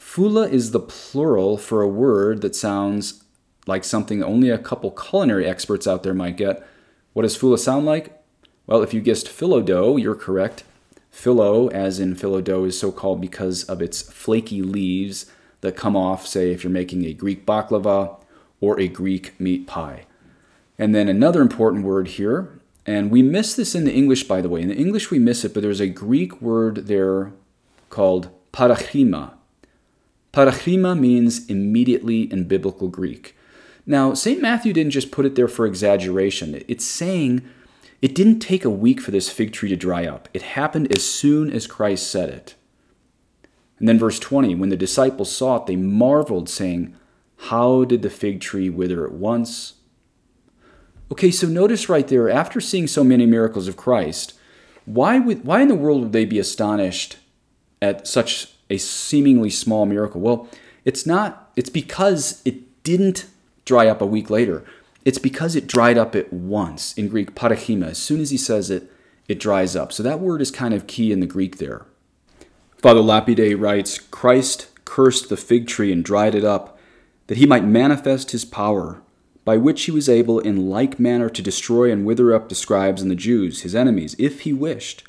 Phula 0.00 0.50
is 0.50 0.70
the 0.70 0.80
plural 0.80 1.58
for 1.58 1.82
a 1.82 1.86
word 1.86 2.40
that 2.40 2.56
sounds 2.56 3.22
like 3.66 3.84
something 3.84 4.22
only 4.22 4.48
a 4.48 4.56
couple 4.56 4.90
culinary 4.92 5.44
experts 5.44 5.86
out 5.86 6.04
there 6.04 6.14
might 6.14 6.38
get. 6.38 6.66
What 7.12 7.24
does 7.24 7.36
phula 7.36 7.58
sound 7.58 7.84
like? 7.84 8.18
Well, 8.66 8.82
if 8.82 8.94
you 8.94 9.02
guessed 9.02 9.26
phyllo 9.26 9.62
dough, 9.62 9.98
you're 9.98 10.14
correct. 10.14 10.64
Phyllo, 11.12 11.70
as 11.70 12.00
in 12.00 12.16
phyllo 12.16 12.42
dough, 12.42 12.64
is 12.64 12.78
so 12.78 12.90
called 12.90 13.20
because 13.20 13.64
of 13.64 13.82
its 13.82 14.00
flaky 14.00 14.62
leaves 14.62 15.26
that 15.60 15.76
come 15.76 15.96
off, 15.96 16.26
say, 16.26 16.50
if 16.50 16.64
you're 16.64 16.70
making 16.70 17.04
a 17.04 17.12
Greek 17.12 17.44
baklava 17.44 18.18
or 18.62 18.80
a 18.80 18.88
Greek 18.88 19.38
meat 19.38 19.66
pie. 19.66 20.06
And 20.78 20.94
then 20.94 21.08
another 21.08 21.40
important 21.40 21.84
word 21.84 22.08
here, 22.08 22.60
and 22.86 23.10
we 23.10 23.22
miss 23.22 23.54
this 23.54 23.74
in 23.74 23.84
the 23.84 23.92
English, 23.92 24.24
by 24.24 24.40
the 24.40 24.48
way. 24.48 24.60
In 24.60 24.68
the 24.68 24.76
English, 24.76 25.10
we 25.10 25.18
miss 25.18 25.44
it, 25.44 25.54
but 25.54 25.62
there's 25.62 25.80
a 25.80 25.88
Greek 25.88 26.40
word 26.40 26.86
there 26.86 27.32
called 27.90 28.28
parachrima. 28.52 29.32
Parachrima 30.32 30.98
means 30.98 31.46
immediately 31.46 32.22
in 32.22 32.48
biblical 32.48 32.88
Greek. 32.88 33.36
Now, 33.86 34.14
St. 34.14 34.40
Matthew 34.40 34.72
didn't 34.72 34.92
just 34.92 35.12
put 35.12 35.26
it 35.26 35.34
there 35.34 35.48
for 35.48 35.66
exaggeration. 35.66 36.62
It's 36.66 36.84
saying 36.84 37.42
it 38.02 38.14
didn't 38.14 38.40
take 38.40 38.64
a 38.64 38.70
week 38.70 39.00
for 39.00 39.12
this 39.12 39.30
fig 39.30 39.52
tree 39.52 39.68
to 39.68 39.76
dry 39.76 40.06
up. 40.06 40.28
It 40.34 40.42
happened 40.42 40.92
as 40.92 41.08
soon 41.08 41.50
as 41.50 41.66
Christ 41.66 42.10
said 42.10 42.30
it. 42.30 42.54
And 43.78 43.88
then 43.88 43.98
verse 43.98 44.18
20, 44.18 44.54
when 44.54 44.70
the 44.70 44.76
disciples 44.76 45.34
saw 45.34 45.56
it, 45.56 45.66
they 45.66 45.76
marveled, 45.76 46.48
saying, 46.48 46.94
How 47.36 47.84
did 47.84 48.02
the 48.02 48.10
fig 48.10 48.40
tree 48.40 48.70
wither 48.70 49.06
at 49.06 49.12
once? 49.12 49.74
Okay, 51.14 51.30
so 51.30 51.46
notice 51.46 51.88
right 51.88 52.08
there, 52.08 52.28
after 52.28 52.60
seeing 52.60 52.88
so 52.88 53.04
many 53.04 53.24
miracles 53.24 53.68
of 53.68 53.76
Christ, 53.76 54.34
why, 54.84 55.20
would, 55.20 55.44
why 55.44 55.60
in 55.60 55.68
the 55.68 55.76
world 55.76 56.02
would 56.02 56.12
they 56.12 56.24
be 56.24 56.40
astonished 56.40 57.18
at 57.80 58.08
such 58.08 58.48
a 58.68 58.78
seemingly 58.78 59.48
small 59.48 59.86
miracle? 59.86 60.20
Well, 60.20 60.48
it's 60.84 61.06
not, 61.06 61.52
it's 61.54 61.70
because 61.70 62.42
it 62.44 62.82
didn't 62.82 63.26
dry 63.64 63.86
up 63.86 64.02
a 64.02 64.06
week 64.06 64.28
later. 64.28 64.64
It's 65.04 65.20
because 65.20 65.54
it 65.54 65.68
dried 65.68 65.96
up 65.96 66.16
at 66.16 66.32
once 66.32 66.92
in 66.94 67.06
Greek, 67.06 67.36
parachrima. 67.36 67.90
As 67.90 67.98
soon 67.98 68.20
as 68.20 68.30
he 68.30 68.36
says 68.36 68.68
it, 68.68 68.90
it 69.28 69.38
dries 69.38 69.76
up. 69.76 69.92
So 69.92 70.02
that 70.02 70.18
word 70.18 70.42
is 70.42 70.50
kind 70.50 70.74
of 70.74 70.88
key 70.88 71.12
in 71.12 71.20
the 71.20 71.26
Greek 71.26 71.58
there. 71.58 71.86
Father 72.78 73.00
Lapide 73.00 73.60
writes 73.60 74.00
Christ 74.00 74.66
cursed 74.84 75.28
the 75.28 75.36
fig 75.36 75.68
tree 75.68 75.92
and 75.92 76.04
dried 76.04 76.34
it 76.34 76.44
up, 76.44 76.76
that 77.28 77.38
he 77.38 77.46
might 77.46 77.64
manifest 77.64 78.32
his 78.32 78.44
power, 78.44 79.00
by 79.44 79.56
which 79.56 79.84
he 79.84 79.90
was 79.90 80.08
able 80.08 80.38
in 80.40 80.68
like 80.68 80.98
manner 80.98 81.28
to 81.28 81.42
destroy 81.42 81.90
and 81.92 82.06
wither 82.06 82.34
up 82.34 82.48
the 82.48 82.54
scribes 82.54 83.02
and 83.02 83.10
the 83.10 83.16
Jews, 83.16 83.62
his 83.62 83.74
enemies, 83.74 84.16
if 84.18 84.40
he 84.40 84.52
wished, 84.52 85.04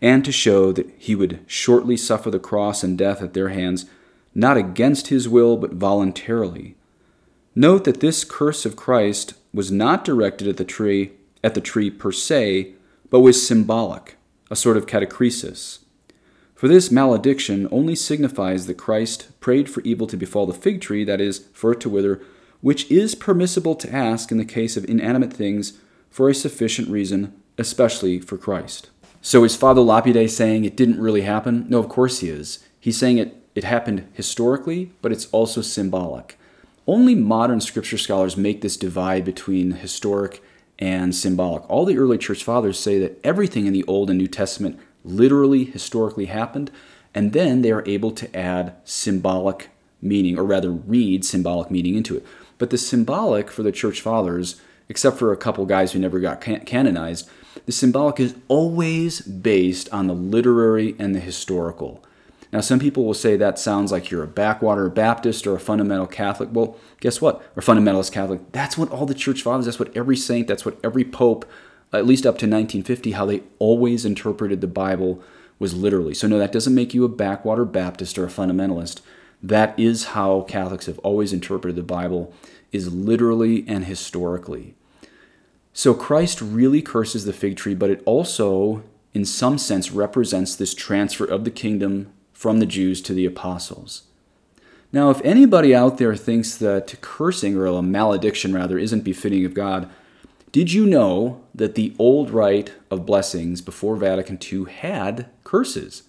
and 0.00 0.24
to 0.24 0.32
show 0.32 0.72
that 0.72 0.90
he 0.98 1.14
would 1.14 1.40
shortly 1.46 1.96
suffer 1.96 2.30
the 2.30 2.38
cross 2.38 2.82
and 2.82 2.98
death 2.98 3.22
at 3.22 3.34
their 3.34 3.48
hands, 3.48 3.86
not 4.34 4.56
against 4.56 5.08
his 5.08 5.28
will, 5.28 5.56
but 5.56 5.72
voluntarily. 5.72 6.76
Note 7.54 7.84
that 7.84 8.00
this 8.00 8.24
curse 8.24 8.64
of 8.64 8.76
Christ 8.76 9.34
was 9.52 9.70
not 9.70 10.04
directed 10.04 10.48
at 10.48 10.56
the 10.56 10.64
tree, 10.64 11.12
at 11.44 11.54
the 11.54 11.60
tree 11.60 11.90
per 11.90 12.12
se, 12.12 12.72
but 13.10 13.20
was 13.20 13.46
symbolic, 13.46 14.16
a 14.50 14.56
sort 14.56 14.76
of 14.76 14.86
catachresis. 14.86 15.80
For 16.54 16.68
this 16.68 16.90
malediction 16.90 17.68
only 17.70 17.94
signifies 17.94 18.66
that 18.66 18.74
Christ 18.74 19.28
prayed 19.40 19.68
for 19.68 19.80
evil 19.82 20.06
to 20.06 20.16
befall 20.16 20.46
the 20.46 20.54
fig 20.54 20.80
tree, 20.80 21.04
that 21.04 21.20
is, 21.20 21.46
for 21.52 21.72
it 21.72 21.80
to 21.80 21.88
wither, 21.88 22.22
which 22.62 22.90
is 22.90 23.14
permissible 23.14 23.74
to 23.74 23.94
ask 23.94 24.32
in 24.32 24.38
the 24.38 24.44
case 24.44 24.78
of 24.78 24.86
inanimate 24.86 25.32
things 25.32 25.74
for 26.08 26.30
a 26.30 26.34
sufficient 26.34 26.88
reason, 26.88 27.34
especially 27.58 28.18
for 28.18 28.38
Christ. 28.38 28.88
So 29.20 29.44
is 29.44 29.54
Father 29.54 29.82
Lapide 29.82 30.30
saying 30.30 30.64
it 30.64 30.76
didn't 30.76 31.00
really 31.00 31.22
happen? 31.22 31.66
No, 31.68 31.78
of 31.78 31.88
course 31.88 32.20
he 32.20 32.28
is. 32.28 32.64
He's 32.80 32.96
saying 32.96 33.18
it, 33.18 33.36
it 33.54 33.64
happened 33.64 34.08
historically, 34.14 34.92
but 35.02 35.12
it's 35.12 35.26
also 35.26 35.60
symbolic. 35.60 36.38
Only 36.86 37.14
modern 37.14 37.60
scripture 37.60 37.98
scholars 37.98 38.36
make 38.36 38.60
this 38.60 38.76
divide 38.76 39.24
between 39.24 39.72
historic 39.72 40.42
and 40.78 41.14
symbolic. 41.14 41.68
All 41.70 41.84
the 41.84 41.98
early 41.98 42.18
church 42.18 42.42
fathers 42.42 42.78
say 42.78 42.98
that 42.98 43.20
everything 43.22 43.66
in 43.66 43.72
the 43.72 43.84
Old 43.84 44.10
and 44.10 44.18
New 44.18 44.26
Testament 44.26 44.78
literally 45.04 45.64
historically 45.64 46.26
happened, 46.26 46.70
and 47.14 47.32
then 47.32 47.62
they 47.62 47.70
are 47.70 47.86
able 47.86 48.10
to 48.12 48.36
add 48.36 48.74
symbolic 48.84 49.70
meaning, 50.00 50.36
or 50.36 50.44
rather 50.44 50.72
read 50.72 51.24
symbolic 51.24 51.70
meaning 51.70 51.94
into 51.94 52.16
it. 52.16 52.26
But 52.62 52.70
the 52.70 52.78
symbolic 52.78 53.50
for 53.50 53.64
the 53.64 53.72
church 53.72 54.00
fathers, 54.00 54.60
except 54.88 55.18
for 55.18 55.32
a 55.32 55.36
couple 55.36 55.66
guys 55.66 55.90
who 55.90 55.98
never 55.98 56.20
got 56.20 56.40
can- 56.40 56.60
canonized, 56.60 57.28
the 57.66 57.72
symbolic 57.72 58.20
is 58.20 58.36
always 58.46 59.20
based 59.20 59.88
on 59.92 60.06
the 60.06 60.14
literary 60.14 60.94
and 60.96 61.12
the 61.12 61.18
historical. 61.18 62.04
Now, 62.52 62.60
some 62.60 62.78
people 62.78 63.04
will 63.04 63.14
say 63.14 63.36
that 63.36 63.58
sounds 63.58 63.90
like 63.90 64.12
you're 64.12 64.22
a 64.22 64.28
backwater 64.28 64.88
Baptist 64.88 65.44
or 65.44 65.56
a 65.56 65.58
fundamental 65.58 66.06
Catholic. 66.06 66.50
Well, 66.52 66.76
guess 67.00 67.20
what? 67.20 67.42
Or 67.56 67.64
fundamentalist 67.64 68.12
Catholic. 68.12 68.52
That's 68.52 68.78
what 68.78 68.90
all 68.90 69.06
the 69.06 69.12
church 69.12 69.42
fathers, 69.42 69.64
that's 69.64 69.80
what 69.80 69.96
every 69.96 70.16
saint, 70.16 70.46
that's 70.46 70.64
what 70.64 70.78
every 70.84 71.04
pope 71.04 71.44
at 71.92 72.06
least 72.06 72.24
up 72.24 72.38
to 72.38 72.46
1950, 72.46 73.10
how 73.10 73.26
they 73.26 73.42
always 73.58 74.04
interpreted 74.04 74.60
the 74.60 74.68
Bible 74.68 75.20
was 75.58 75.74
literally. 75.74 76.14
So, 76.14 76.28
no, 76.28 76.38
that 76.38 76.52
doesn't 76.52 76.76
make 76.76 76.94
you 76.94 77.04
a 77.04 77.08
backwater 77.08 77.64
Baptist 77.64 78.16
or 78.18 78.24
a 78.24 78.28
fundamentalist. 78.28 79.00
That 79.42 79.78
is 79.78 80.04
how 80.06 80.42
Catholics 80.42 80.86
have 80.86 80.98
always 81.00 81.32
interpreted 81.32 81.76
the 81.76 81.82
Bible, 81.82 82.32
is 82.70 82.92
literally 82.92 83.64
and 83.66 83.84
historically. 83.84 84.74
So 85.72 85.94
Christ 85.94 86.40
really 86.40 86.82
curses 86.82 87.24
the 87.24 87.32
fig 87.32 87.56
tree, 87.56 87.74
but 87.74 87.90
it 87.90 88.02
also, 88.04 88.82
in 89.14 89.24
some 89.24 89.58
sense, 89.58 89.90
represents 89.90 90.54
this 90.54 90.74
transfer 90.74 91.24
of 91.24 91.44
the 91.44 91.50
kingdom 91.50 92.12
from 92.32 92.58
the 92.58 92.66
Jews 92.66 93.00
to 93.02 93.14
the 93.14 93.26
apostles. 93.26 94.02
Now, 94.92 95.10
if 95.10 95.22
anybody 95.24 95.74
out 95.74 95.96
there 95.96 96.14
thinks 96.14 96.54
that 96.56 97.00
cursing, 97.00 97.56
or 97.56 97.66
a 97.66 97.82
malediction 97.82 98.52
rather, 98.52 98.78
isn't 98.78 99.00
befitting 99.00 99.44
of 99.46 99.54
God, 99.54 99.88
did 100.52 100.72
you 100.72 100.84
know 100.84 101.40
that 101.54 101.74
the 101.74 101.94
old 101.98 102.30
rite 102.30 102.72
of 102.90 103.06
blessings 103.06 103.62
before 103.62 103.96
Vatican 103.96 104.38
II 104.40 104.70
had 104.70 105.30
curses? 105.44 106.02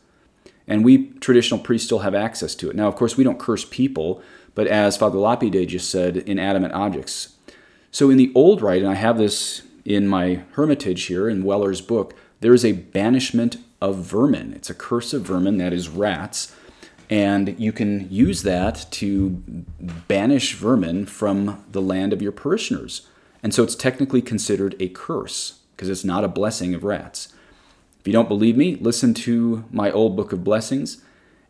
And 0.68 0.86
we 0.86 1.10
traditional 1.20 1.60
priests 1.60 1.86
still 1.86 2.00
have 2.00 2.16
access 2.16 2.56
to 2.56 2.70
it. 2.70 2.76
Now, 2.76 2.88
of 2.88 2.96
course, 2.96 3.18
we 3.18 3.24
don't 3.24 3.40
curse 3.40 3.66
people, 3.66 4.22
but 4.56 4.68
as 4.68 4.98
Father 4.98 5.18
Lapide 5.18 5.68
just 5.68 5.90
said, 5.90 6.18
inanimate 6.18 6.72
objects. 6.72 7.36
So 7.92 8.10
in 8.10 8.18
the 8.18 8.32
old 8.34 8.62
rite, 8.62 8.82
and 8.82 8.92
I 8.92 8.96
have 8.96 9.18
this 9.18 9.64
in 9.86 10.08
my 10.08 10.44
hermitage 10.54 11.04
here 11.06 11.28
in 11.28 11.44
Weller's 11.44 11.82
book, 11.82 12.16
there 12.40 12.54
is 12.54 12.66
a 12.66 12.72
banishment 12.72 13.58
of 13.82 13.98
vermin. 13.98 14.54
It's 14.54 14.70
a 14.70 14.74
curse 14.74 15.14
of 15.14 15.24
vermin, 15.24 15.58
that 15.58 15.74
is 15.74 15.90
rats. 15.90 16.56
And 17.10 17.60
you 17.60 17.72
can 17.72 18.10
use 18.10 18.44
that 18.44 18.88
to 18.92 19.42
banish 20.08 20.56
vermin 20.56 21.06
from 21.06 21.64
the 21.72 21.82
land 21.82 22.14
of 22.14 22.22
your 22.22 22.32
parishioners. 22.32 23.08
And 23.44 23.54
so 23.54 23.62
it's 23.64 23.76
technically 23.76 24.22
considered 24.22 24.76
a 24.80 24.88
curse 24.88 25.60
because 25.76 25.90
it's 25.90 26.06
not 26.06 26.24
a 26.24 26.30
blessing 26.30 26.74
of 26.74 26.84
rats. 26.84 27.33
If 28.04 28.08
you 28.08 28.12
don't 28.12 28.28
believe 28.28 28.58
me, 28.58 28.76
listen 28.76 29.14
to 29.14 29.64
my 29.72 29.90
old 29.90 30.18
book 30.18 30.34
of 30.34 30.44
blessings. 30.44 31.02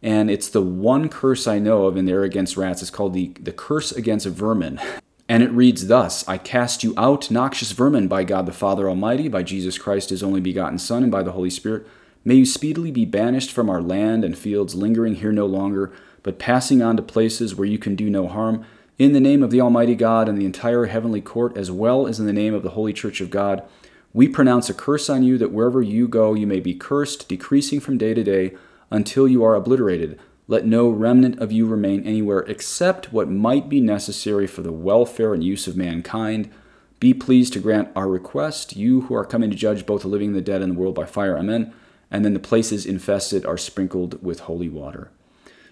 And 0.04 0.30
it's 0.30 0.50
the 0.50 0.62
one 0.62 1.10
curse 1.10 1.48
I 1.48 1.58
know 1.58 1.88
of 1.88 1.98
in 1.98 2.06
there 2.06 2.22
against 2.22 2.58
rats. 2.58 2.84
It's 2.84 2.92
called 2.92 3.16
the, 3.16 3.30
the 3.40 3.52
curse 3.52 3.92
against 3.92 4.28
vermin. 4.28 4.80
And 5.28 5.42
it 5.42 5.50
reads 5.50 5.88
thus 5.88 6.24
I 6.28 6.38
cast 6.38 6.84
you 6.84 6.94
out, 6.96 7.32
noxious 7.32 7.72
vermin, 7.72 8.08
by 8.08 8.24
God 8.24 8.46
the 8.46 8.52
Father 8.52 8.88
Almighty, 8.88 9.28
by 9.30 9.42
Jesus 9.42 9.80
Christ, 9.80 10.12
his 10.12 10.22
only 10.22 10.42
begotten 10.42 10.78
Son, 10.78 11.02
and 11.02 11.12
by 11.12 11.24
the 11.24 11.32
Holy 11.32 11.50
Spirit. 11.50 11.88
May 12.24 12.36
you 12.36 12.46
speedily 12.46 12.92
be 12.92 13.06
banished 13.06 13.52
from 13.52 13.68
our 13.68 13.82
land 13.82 14.24
and 14.24 14.38
fields, 14.38 14.76
lingering 14.76 15.16
here 15.16 15.32
no 15.32 15.48
longer, 15.48 15.92
but 16.22 16.38
passing 16.38 16.84
on 16.84 16.98
to 16.98 17.02
places 17.02 17.56
where 17.56 17.68
you 17.68 17.80
can 17.80 17.96
do 17.96 18.12
no 18.12 18.28
harm 18.28 18.64
In 19.00 19.14
the 19.14 19.20
name 19.20 19.42
of 19.42 19.50
the 19.50 19.60
Almighty 19.60 19.96
God 19.96 20.30
and 20.30 20.38
the 20.38 20.46
entire 20.46 20.86
heavenly 20.86 21.20
court, 21.20 21.58
as 21.58 21.72
well 21.72 22.06
as 22.06 22.20
in 22.20 22.28
the 22.28 22.32
name 22.32 22.54
of 22.54 22.62
the 22.62 22.70
Holy 22.70 22.94
Church 22.94 23.22
of 23.22 23.32
God, 23.32 23.64
we 24.14 24.28
pronounce 24.28 24.70
a 24.70 24.74
curse 24.74 25.10
on 25.10 25.24
you 25.24 25.38
that 25.40 25.52
wherever 25.52 25.82
you 25.82 26.08
go 26.08 26.34
you 26.36 26.46
may 26.46 26.60
be 26.60 26.76
cursed, 26.76 27.28
decreasing 27.28 27.80
from 27.80 27.98
day 27.98 28.14
to 28.14 28.24
day 28.24 28.56
until 28.92 29.28
you 29.28 29.44
are 29.44 29.56
obliterated. 29.56 30.20
Let 30.48 30.66
no 30.66 30.90
remnant 30.90 31.40
of 31.40 31.52
you 31.52 31.66
remain 31.66 32.06
anywhere 32.06 32.42
except 32.42 33.12
what 33.12 33.30
might 33.30 33.70
be 33.70 33.82
necessary 33.82 34.46
for 34.46 34.62
the 34.62 34.72
welfare 34.72 35.34
and 35.34 35.44
use 35.44 35.68
of 35.68 35.76
mankind. 35.76 36.52
Be 37.00 37.14
pleased 37.14 37.54
to 37.54 37.60
grant 37.60 37.90
our 37.96 38.08
request, 38.08 38.76
you 38.76 39.02
who 39.02 39.16
are 39.16 39.26
coming 39.26 39.50
to 39.50 39.56
judge 39.56 39.86
both 39.86 40.04
the 40.04 40.08
living 40.08 40.28
and 40.28 40.36
the 40.36 40.42
dead 40.42 40.62
in 40.62 40.70
the 40.70 40.76
world 40.76 40.96
by 40.96 41.06
fire. 41.06 41.38
Amen. 41.38 41.74
And 42.12 42.24
then 42.24 42.34
the 42.34 42.40
places 42.40 42.86
infested 42.86 43.46
are 43.46 43.58
sprinkled 43.58 44.24
with 44.24 44.42
holy 44.42 44.70
water. 44.70 45.10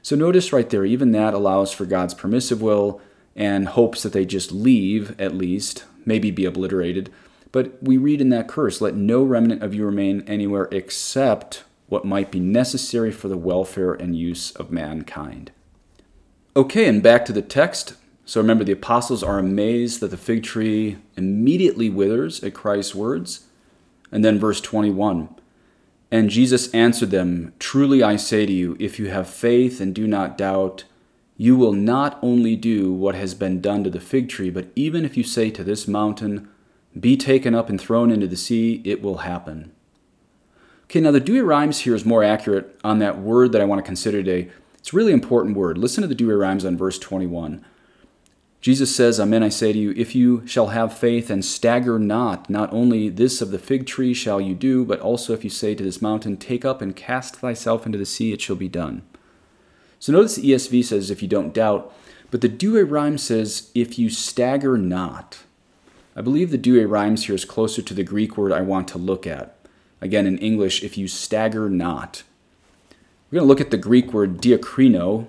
So 0.02 0.16
notice 0.16 0.52
right 0.52 0.70
there, 0.70 0.84
even 0.84 1.12
that 1.12 1.36
allows 1.36 1.72
for 1.72 1.86
God's 1.86 2.16
permissive 2.16 2.62
will 2.62 3.00
and 3.36 3.68
hopes 3.68 4.02
that 4.02 4.14
they 4.14 4.26
just 4.26 4.52
leave, 4.52 5.20
at 5.22 5.36
least, 5.36 5.86
maybe 6.06 6.32
be 6.32 6.46
obliterated. 6.46 7.12
But 7.52 7.82
we 7.82 7.98
read 7.98 8.22
in 8.22 8.30
that 8.30 8.48
curse, 8.48 8.82
let 8.82 8.96
no 8.96 9.24
remnant 9.24 9.62
of 9.62 9.74
you 9.74 9.86
remain 9.86 10.24
anywhere 10.28 10.70
except 10.72 11.64
what 11.88 12.06
might 12.06 12.32
be 12.32 12.40
necessary 12.40 13.12
for 13.12 13.28
the 13.28 13.38
welfare 13.38 13.94
and 13.94 14.16
use 14.16 14.52
of 14.52 14.72
mankind. 14.72 15.52
Okay, 16.56 16.88
and 16.88 17.04
back 17.04 17.26
to 17.26 17.34
the 17.34 17.42
text. 17.42 17.96
So 18.26 18.40
remember, 18.40 18.64
the 18.64 18.72
apostles 18.72 19.24
are 19.24 19.40
amazed 19.40 20.00
that 20.00 20.08
the 20.08 20.18
fig 20.18 20.44
tree 20.44 20.98
immediately 21.18 21.90
withers 21.90 22.42
at 22.44 22.54
Christ's 22.54 22.96
words. 22.96 23.48
And 24.12 24.24
then 24.24 24.40
verse 24.40 24.62
21 24.62 25.30
And 26.12 26.30
Jesus 26.30 26.74
answered 26.74 27.12
them, 27.12 27.54
Truly 27.60 28.04
I 28.04 28.16
say 28.16 28.46
to 28.46 28.54
you, 28.54 28.78
if 28.80 29.00
you 29.00 29.10
have 29.10 29.30
faith 29.30 29.82
and 29.82 29.94
do 29.94 30.08
not 30.08 30.38
doubt, 30.38 30.86
you 31.36 31.56
will 31.58 31.74
not 31.74 32.20
only 32.22 32.56
do 32.56 32.94
what 32.94 33.16
has 33.16 33.34
been 33.34 33.62
done 33.62 33.84
to 33.84 33.90
the 33.90 34.00
fig 34.00 34.30
tree, 34.30 34.50
but 34.50 34.68
even 34.76 35.04
if 35.04 35.18
you 35.18 35.24
say 35.24 35.50
to 35.50 35.64
this 35.64 35.88
mountain, 35.88 36.48
Be 37.00 37.16
taken 37.16 37.56
up 37.56 37.70
and 37.70 37.80
thrown 37.80 38.12
into 38.12 38.28
the 38.28 38.36
sea, 38.36 38.82
it 38.84 39.02
will 39.02 39.20
happen. 39.20 39.72
Okay, 40.84 41.00
now 41.00 41.12
the 41.12 41.22
Douay-Rheims 41.22 41.80
here 41.80 41.96
is 41.96 42.06
more 42.06 42.24
accurate 42.24 42.78
on 42.84 43.00
that 43.00 43.20
word 43.20 43.54
that 43.54 43.62
I 43.62 43.66
want 43.66 43.80
to 43.80 43.88
consider 43.88 44.22
today. 44.22 44.52
It's 44.78 44.92
a 44.92 44.96
really 44.96 45.14
important 45.14 45.56
word. 45.56 45.78
Listen 45.78 46.02
to 46.02 46.08
the 46.08 46.16
Douay-Rheims 46.16 46.66
on 46.66 46.76
verse 46.76 47.00
21. 47.00 47.64
Jesus 48.60 48.96
says, 48.96 49.20
Amen, 49.20 49.42
I 49.42 49.50
say 49.50 49.74
to 49.74 49.80
you, 49.80 49.92
if 49.98 50.14
you 50.14 50.46
shall 50.46 50.68
have 50.68 50.96
faith 50.96 51.30
and 51.30 51.44
stagger 51.44 51.98
not, 51.98 52.50
not 52.50 52.72
only 52.74 53.10
this 53.10 53.42
of 53.42 53.52
the 53.52 53.58
fig 53.58 53.88
tree 53.88 54.14
shall 54.14 54.40
you 54.40 54.54
do, 54.54 54.86
but 54.86 55.00
also 55.00 55.34
if 55.34 55.44
you 55.44 55.50
say 55.50 55.74
to 55.74 55.84
this 55.84 56.02
mountain, 56.02 56.38
Take 56.38 56.64
up 56.64 56.82
and 56.82 56.96
cast 56.96 57.38
thyself 57.38 57.86
into 57.86 57.98
the 57.98 58.06
sea, 58.06 58.34
it 58.34 58.42
shall 58.42 58.56
be 58.56 58.68
done. 58.68 59.02
So 59.98 60.12
notice 60.12 60.36
the 60.36 60.52
ESV 60.52 60.84
says, 60.84 61.10
If 61.10 61.22
you 61.22 61.28
don't 61.28 61.54
doubt, 61.54 61.92
but 62.30 62.42
the 62.42 62.50
Douay-Rheims 62.50 63.24
says, 63.24 63.72
If 63.74 63.98
you 63.98 64.10
stagger 64.10 64.78
not. 64.78 65.40
I 66.14 66.22
believe 66.22 66.52
the 66.52 66.58
Douay-Rheims 66.58 67.26
here 67.26 67.36
is 67.36 67.46
closer 67.46 67.82
to 67.82 67.94
the 67.94 68.04
Greek 68.04 68.36
word 68.36 68.52
I 68.52 68.60
want 68.62 68.90
to 68.90 68.98
look 68.98 69.26
at. 69.26 69.56
Again, 70.02 70.28
in 70.28 70.38
English, 70.40 70.84
if 70.84 70.98
you 70.98 71.08
stagger 71.08 71.70
not. 71.70 72.24
We're 73.30 73.38
going 73.38 73.46
to 73.46 73.48
look 73.48 73.62
at 73.62 73.72
the 73.72 73.78
Greek 73.78 74.12
word 74.12 74.42
diakrino, 74.42 75.28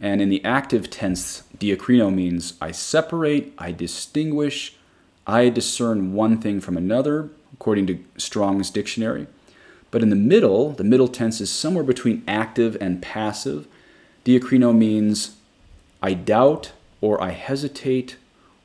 and 0.00 0.22
in 0.22 0.28
the 0.28 0.44
active 0.44 0.88
tense, 0.88 1.42
diakrino 1.58 2.14
means 2.14 2.54
I 2.60 2.70
separate, 2.70 3.52
I 3.58 3.72
distinguish, 3.72 4.76
I 5.26 5.48
discern 5.48 6.12
one 6.12 6.40
thing 6.40 6.60
from 6.60 6.76
another, 6.76 7.30
according 7.52 7.88
to 7.88 8.04
Strong's 8.16 8.70
dictionary. 8.70 9.26
But 9.90 10.02
in 10.02 10.10
the 10.10 10.16
middle, 10.16 10.70
the 10.70 10.84
middle 10.84 11.08
tense 11.08 11.40
is 11.40 11.50
somewhere 11.50 11.82
between 11.82 12.22
active 12.28 12.76
and 12.80 13.02
passive. 13.02 13.66
Diakrino 14.24 14.72
means 14.76 15.34
I 16.00 16.14
doubt, 16.14 16.70
or 17.00 17.20
I 17.20 17.30
hesitate, 17.30 18.16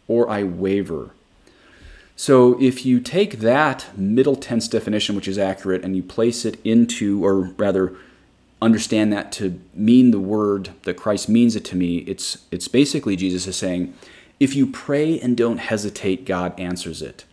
or 0.08 0.30
I 0.30 0.44
waver. 0.44 1.10
So 2.16 2.60
if 2.62 2.86
you 2.86 3.00
take 3.00 3.40
that 3.40 3.98
middle 3.98 4.36
tense 4.36 4.68
definition, 4.68 5.16
which 5.16 5.28
is 5.28 5.38
accurate, 5.38 5.84
and 5.84 5.96
you 5.96 6.04
place 6.04 6.46
it 6.46 6.60
into, 6.64 7.26
or 7.26 7.52
rather, 7.58 7.96
understand 8.62 9.12
that 9.12 9.32
to 9.34 9.60
mean 9.74 10.12
the 10.12 10.20
word 10.20 10.70
that 10.84 10.96
Christ 10.96 11.28
means 11.28 11.56
it 11.56 11.66
to 11.66 11.76
me, 11.76 11.98
it's 12.00 12.46
it's 12.52 12.70
basically 12.70 13.16
Jesus 13.16 13.48
is 13.48 13.58
saying, 13.58 13.94
if 14.40 14.56
you 14.56 14.68
pray 14.68 15.20
and 15.20 15.36
don't 15.36 15.58
hesitate, 15.58 16.26
God 16.26 16.58
answers 16.60 17.02
it. 17.02 17.26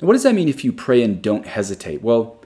Now, 0.00 0.06
what 0.08 0.12
does 0.12 0.22
that 0.24 0.34
mean 0.34 0.48
if 0.48 0.64
you 0.64 0.72
pray 0.72 1.02
and 1.02 1.22
don't 1.22 1.46
hesitate? 1.46 2.02
Well, 2.02 2.38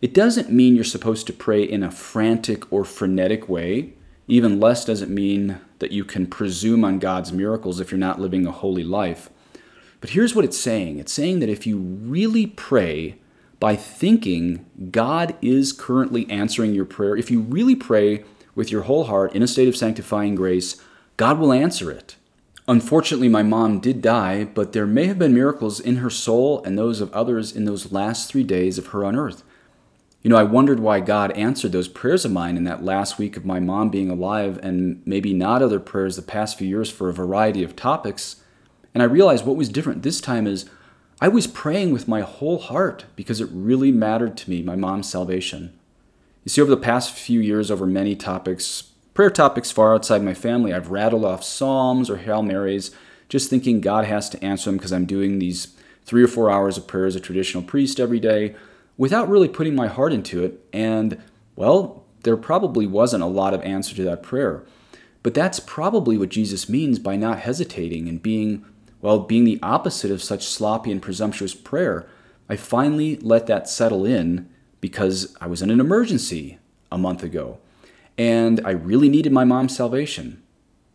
it 0.00 0.14
doesn't 0.14 0.50
mean 0.50 0.74
you're 0.74 0.84
supposed 0.84 1.26
to 1.28 1.32
pray 1.32 1.62
in 1.62 1.82
a 1.82 1.90
frantic 1.90 2.72
or 2.72 2.84
frenetic 2.84 3.48
way. 3.48 3.92
Even 4.26 4.60
less 4.60 4.84
does 4.84 5.02
it 5.02 5.08
mean 5.08 5.60
that 5.80 5.92
you 5.92 6.04
can 6.04 6.26
presume 6.26 6.84
on 6.84 6.98
God's 6.98 7.32
miracles 7.32 7.80
if 7.80 7.90
you're 7.90 7.98
not 7.98 8.20
living 8.20 8.46
a 8.46 8.52
holy 8.52 8.84
life. 8.84 9.30
But 10.02 10.10
here's 10.10 10.34
what 10.34 10.44
it's 10.44 10.58
saying 10.58 10.98
it's 10.98 11.12
saying 11.12 11.38
that 11.38 11.48
if 11.48 11.66
you 11.66 11.78
really 11.78 12.46
pray 12.46 13.18
by 13.60 13.76
thinking 13.76 14.66
God 14.90 15.36
is 15.40 15.72
currently 15.72 16.28
answering 16.28 16.74
your 16.74 16.84
prayer, 16.84 17.16
if 17.16 17.30
you 17.30 17.40
really 17.40 17.76
pray 17.76 18.24
with 18.54 18.70
your 18.70 18.82
whole 18.82 19.04
heart 19.04 19.32
in 19.32 19.42
a 19.42 19.46
state 19.46 19.68
of 19.68 19.76
sanctifying 19.76 20.34
grace, 20.34 20.82
God 21.16 21.38
will 21.38 21.52
answer 21.52 21.90
it. 21.90 22.16
Unfortunately, 22.66 23.28
my 23.28 23.44
mom 23.44 23.78
did 23.78 24.02
die, 24.02 24.44
but 24.44 24.72
there 24.72 24.86
may 24.88 25.06
have 25.06 25.20
been 25.20 25.34
miracles 25.34 25.78
in 25.78 25.96
her 25.96 26.10
soul 26.10 26.62
and 26.64 26.76
those 26.76 27.00
of 27.00 27.12
others 27.12 27.54
in 27.54 27.64
those 27.64 27.92
last 27.92 28.28
three 28.28 28.44
days 28.44 28.78
of 28.78 28.88
her 28.88 29.04
on 29.04 29.14
earth. 29.14 29.44
You 30.22 30.30
know, 30.30 30.36
I 30.36 30.42
wondered 30.42 30.80
why 30.80 30.98
God 30.98 31.30
answered 31.32 31.70
those 31.70 31.88
prayers 31.88 32.24
of 32.24 32.32
mine 32.32 32.56
in 32.56 32.64
that 32.64 32.84
last 32.84 33.18
week 33.18 33.36
of 33.36 33.44
my 33.44 33.60
mom 33.60 33.88
being 33.88 34.10
alive, 34.10 34.58
and 34.64 35.00
maybe 35.06 35.32
not 35.32 35.62
other 35.62 35.78
prayers 35.78 36.16
the 36.16 36.22
past 36.22 36.58
few 36.58 36.66
years 36.66 36.90
for 36.90 37.08
a 37.08 37.14
variety 37.14 37.62
of 37.62 37.76
topics. 37.76 38.41
And 38.94 39.02
I 39.02 39.06
realized 39.06 39.44
what 39.44 39.56
was 39.56 39.68
different 39.68 40.02
this 40.02 40.20
time 40.20 40.46
is 40.46 40.68
I 41.20 41.28
was 41.28 41.46
praying 41.46 41.92
with 41.92 42.08
my 42.08 42.20
whole 42.20 42.58
heart 42.58 43.04
because 43.16 43.40
it 43.40 43.48
really 43.52 43.92
mattered 43.92 44.36
to 44.38 44.50
me, 44.50 44.62
my 44.62 44.76
mom's 44.76 45.08
salvation. 45.08 45.72
You 46.44 46.50
see, 46.50 46.60
over 46.60 46.70
the 46.70 46.76
past 46.76 47.12
few 47.12 47.40
years, 47.40 47.70
over 47.70 47.86
many 47.86 48.16
topics, 48.16 48.90
prayer 49.14 49.30
topics 49.30 49.70
far 49.70 49.94
outside 49.94 50.22
my 50.22 50.34
family, 50.34 50.74
I've 50.74 50.90
rattled 50.90 51.24
off 51.24 51.44
Psalms 51.44 52.10
or 52.10 52.16
Hail 52.16 52.42
Marys, 52.42 52.90
just 53.28 53.48
thinking 53.48 53.80
God 53.80 54.04
has 54.04 54.28
to 54.30 54.44
answer 54.44 54.68
them 54.68 54.76
because 54.76 54.92
I'm 54.92 55.06
doing 55.06 55.38
these 55.38 55.68
three 56.04 56.24
or 56.24 56.28
four 56.28 56.50
hours 56.50 56.76
of 56.76 56.88
prayer 56.88 57.06
as 57.06 57.14
a 57.14 57.20
traditional 57.20 57.62
priest 57.62 58.00
every 58.00 58.18
day 58.18 58.56
without 58.98 59.28
really 59.28 59.48
putting 59.48 59.74
my 59.74 59.86
heart 59.86 60.12
into 60.12 60.42
it. 60.44 60.58
And, 60.72 61.22
well, 61.54 62.04
there 62.24 62.36
probably 62.36 62.86
wasn't 62.86 63.22
a 63.22 63.26
lot 63.26 63.54
of 63.54 63.62
answer 63.62 63.94
to 63.94 64.04
that 64.04 64.22
prayer. 64.22 64.64
But 65.22 65.34
that's 65.34 65.60
probably 65.60 66.18
what 66.18 66.30
Jesus 66.30 66.68
means 66.68 66.98
by 66.98 67.14
not 67.14 67.38
hesitating 67.40 68.08
and 68.08 68.20
being 68.20 68.64
well, 69.02 69.18
being 69.18 69.44
the 69.44 69.58
opposite 69.62 70.10
of 70.10 70.22
such 70.22 70.46
sloppy 70.46 70.90
and 70.90 71.02
presumptuous 71.02 71.54
prayer, 71.54 72.08
I 72.48 72.56
finally 72.56 73.16
let 73.16 73.46
that 73.48 73.68
settle 73.68 74.06
in 74.06 74.48
because 74.80 75.36
I 75.40 75.46
was 75.46 75.60
in 75.60 75.70
an 75.70 75.80
emergency 75.80 76.58
a 76.90 76.96
month 76.96 77.22
ago 77.22 77.58
and 78.16 78.60
I 78.64 78.70
really 78.70 79.08
needed 79.08 79.32
my 79.32 79.44
mom's 79.44 79.76
salvation. 79.76 80.42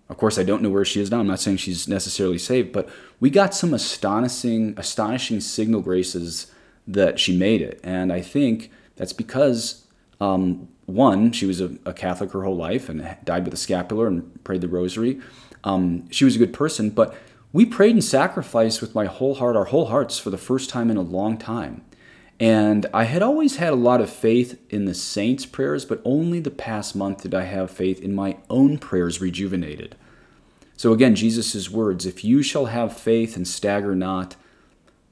Of 0.10 0.17
course, 0.17 0.38
I 0.38 0.43
don't 0.43 0.62
know 0.62 0.70
where 0.70 0.86
she 0.86 1.02
is 1.02 1.12
now. 1.12 1.20
I'm 1.20 1.28
not 1.28 1.39
saying 1.39 1.58
she's 1.58 1.88
necessarily 1.88 2.38
saved, 2.38 2.72
but 2.72 2.88
we 3.20 3.30
got 3.30 3.54
some 3.54 3.74
astonishing, 3.74 4.74
astonishing 4.78 5.41
signal 5.41 5.82
graces 5.82 6.52
that 6.88 7.20
she 7.20 7.36
made 7.36 7.62
it, 7.62 7.82
and 7.84 8.13
I 8.13 8.22
think 8.22 8.72
that's 8.96 9.12
because 9.12 9.86
um, 10.22 10.70
one, 10.86 11.34
she 11.34 11.46
was 11.46 11.60
a, 11.60 11.72
a, 11.86 11.93
Catholic 11.93 12.32
her 12.32 12.43
whole 12.43 12.56
life 12.56 12.88
and 12.88 13.17
died 13.26 13.43
with 13.43 13.54
a 13.54 13.58
scapular 13.58 14.08
and 14.08 14.43
prayed 14.43 14.62
the 14.62 14.67
Rosary. 14.67 15.20
Um, 15.63 16.10
she 16.10 16.26
was 16.26 16.36
a 16.36 16.39
good 16.39 16.54
person, 16.54 16.89
but 16.89 17.13
we 17.54 17.66
prayed 17.66 17.94
and 17.94 18.04
sacrificed 18.04 18.82
with 18.82 18.96
my 18.96 19.06
whole 19.06 19.36
heart, 19.36 19.56
our 19.56 19.66
whole 19.66 19.86
hearts, 19.86 20.20
for 20.20 20.30
the 20.30 20.38
first 20.38 20.70
time 20.70 20.92
in 20.92 20.98
a 20.98 21.02
long 21.02 21.38
time. 21.38 21.84
And 22.40 22.86
I 22.94 23.06
had 23.06 23.24
always 23.24 23.56
had 23.56 23.74
a 23.74 23.78
lot 23.78 24.02
of 24.02 24.10
faith 24.10 24.60
in 24.70 24.86
the 24.86 24.94
saints' 24.94 25.46
prayers, 25.46 25.86
but 25.86 26.02
only 26.06 26.40
the 26.40 26.52
past 26.52 26.96
month 26.96 27.24
did 27.24 27.34
I 27.34 27.44
have 27.44 27.72
faith 27.72 28.00
in 28.00 28.14
my 28.14 28.38
own 28.50 28.78
prayers 28.78 29.20
rejuvenated. 29.20 29.96
So 30.76 30.94
again, 30.94 31.16
Jesus' 31.16 31.72
words 31.72 32.06
if 32.06 32.24
you 32.24 32.44
shall 32.44 32.68
have 32.68 32.96
faith 32.96 33.36
and 33.36 33.48
stagger 33.48 33.96
not, 33.96 34.36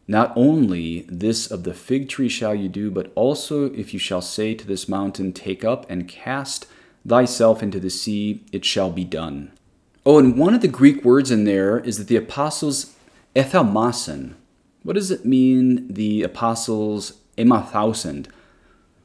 not 0.08 0.32
only 0.36 1.08
this 1.10 1.50
of 1.50 1.64
the 1.64 1.74
fig 1.74 2.08
tree 2.08 2.30
shall 2.30 2.54
you 2.54 2.70
do, 2.70 2.92
but 2.92 3.12
also 3.16 3.74
if 3.74 3.92
you 3.92 4.00
shall 4.00 4.22
say 4.22 4.54
to 4.54 4.68
this 4.68 4.88
mountain, 4.88 5.34
Take 5.34 5.66
up 5.66 5.90
and 5.90 6.08
cast 6.08 6.68
thyself 7.08 7.64
into 7.64 7.80
the 7.80 7.90
sea, 7.90 8.44
it 8.52 8.64
shall 8.64 8.92
be 8.92 9.04
done. 9.04 9.52
Oh, 10.08 10.20
and 10.20 10.38
one 10.38 10.54
of 10.54 10.62
the 10.62 10.68
Greek 10.68 11.04
words 11.04 11.32
in 11.32 11.46
there 11.46 11.80
is 11.80 11.98
that 11.98 12.08
the 12.08 12.16
apostles 12.16 12.96
ethamasen. 13.36 14.36
What 14.84 14.94
does 14.94 15.10
it 15.10 15.26
mean, 15.26 15.92
the 15.92 16.22
apostles 16.22 17.14
emathausen? 17.40 18.28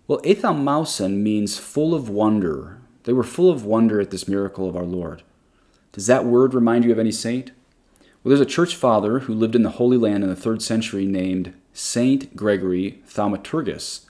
Well, 0.06 0.20
ethamasen 0.20 1.22
means 1.22 1.56
full 1.56 1.94
of 1.94 2.10
wonder. 2.10 2.80
They 3.04 3.14
were 3.14 3.22
full 3.22 3.50
of 3.50 3.64
wonder 3.64 3.98
at 3.98 4.10
this 4.10 4.28
miracle 4.28 4.68
of 4.68 4.76
our 4.76 4.84
Lord. 4.84 5.22
Does 5.92 6.06
that 6.06 6.26
word 6.26 6.52
remind 6.52 6.84
you 6.84 6.92
of 6.92 6.98
any 6.98 7.12
saint? 7.12 7.52
Well, 8.22 8.28
there's 8.28 8.40
a 8.40 8.44
church 8.44 8.76
father 8.76 9.20
who 9.20 9.32
lived 9.32 9.54
in 9.54 9.62
the 9.62 9.70
Holy 9.70 9.96
Land 9.96 10.22
in 10.22 10.28
the 10.28 10.36
third 10.36 10.60
century 10.60 11.06
named 11.06 11.54
Saint 11.72 12.36
Gregory 12.36 13.02
Thaumaturgus, 13.08 14.04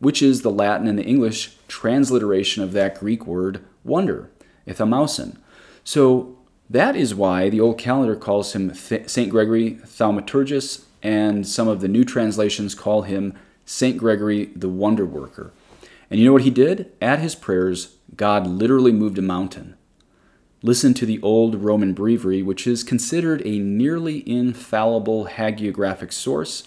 which 0.00 0.20
is 0.20 0.42
the 0.42 0.50
Latin 0.50 0.88
and 0.88 0.98
the 0.98 1.04
English 1.04 1.56
transliteration 1.68 2.64
of 2.64 2.72
that 2.72 2.98
Greek 2.98 3.24
word 3.24 3.64
wonder, 3.84 4.30
ethamasen. 4.66 5.36
So 5.84 6.38
That 6.70 6.96
is 6.96 7.14
why 7.14 7.50
the 7.50 7.60
old 7.60 7.78
calendar 7.78 8.16
calls 8.16 8.54
him 8.54 8.74
St. 8.74 9.30
Gregory 9.30 9.78
Thaumaturgus, 9.84 10.84
and 11.02 11.46
some 11.46 11.68
of 11.68 11.80
the 11.80 11.88
new 11.88 12.04
translations 12.04 12.74
call 12.74 13.02
him 13.02 13.34
St. 13.66 13.98
Gregory 13.98 14.46
the 14.56 14.68
Wonder 14.68 15.04
Worker. 15.04 15.52
And 16.10 16.18
you 16.18 16.26
know 16.26 16.32
what 16.32 16.42
he 16.42 16.50
did? 16.50 16.92
At 17.02 17.18
his 17.18 17.34
prayers, 17.34 17.96
God 18.16 18.46
literally 18.46 18.92
moved 18.92 19.18
a 19.18 19.22
mountain. 19.22 19.76
Listen 20.62 20.94
to 20.94 21.04
the 21.04 21.20
old 21.20 21.56
Roman 21.56 21.92
breviary, 21.92 22.42
which 22.42 22.66
is 22.66 22.82
considered 22.82 23.42
a 23.44 23.58
nearly 23.58 24.26
infallible 24.28 25.26
hagiographic 25.26 26.12
source. 26.12 26.66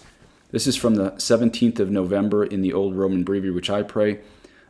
This 0.52 0.68
is 0.68 0.76
from 0.76 0.94
the 0.94 1.10
17th 1.12 1.80
of 1.80 1.90
November 1.90 2.44
in 2.44 2.62
the 2.62 2.72
old 2.72 2.94
Roman 2.94 3.24
breviary, 3.24 3.54
which 3.54 3.70
I 3.70 3.82
pray. 3.82 4.20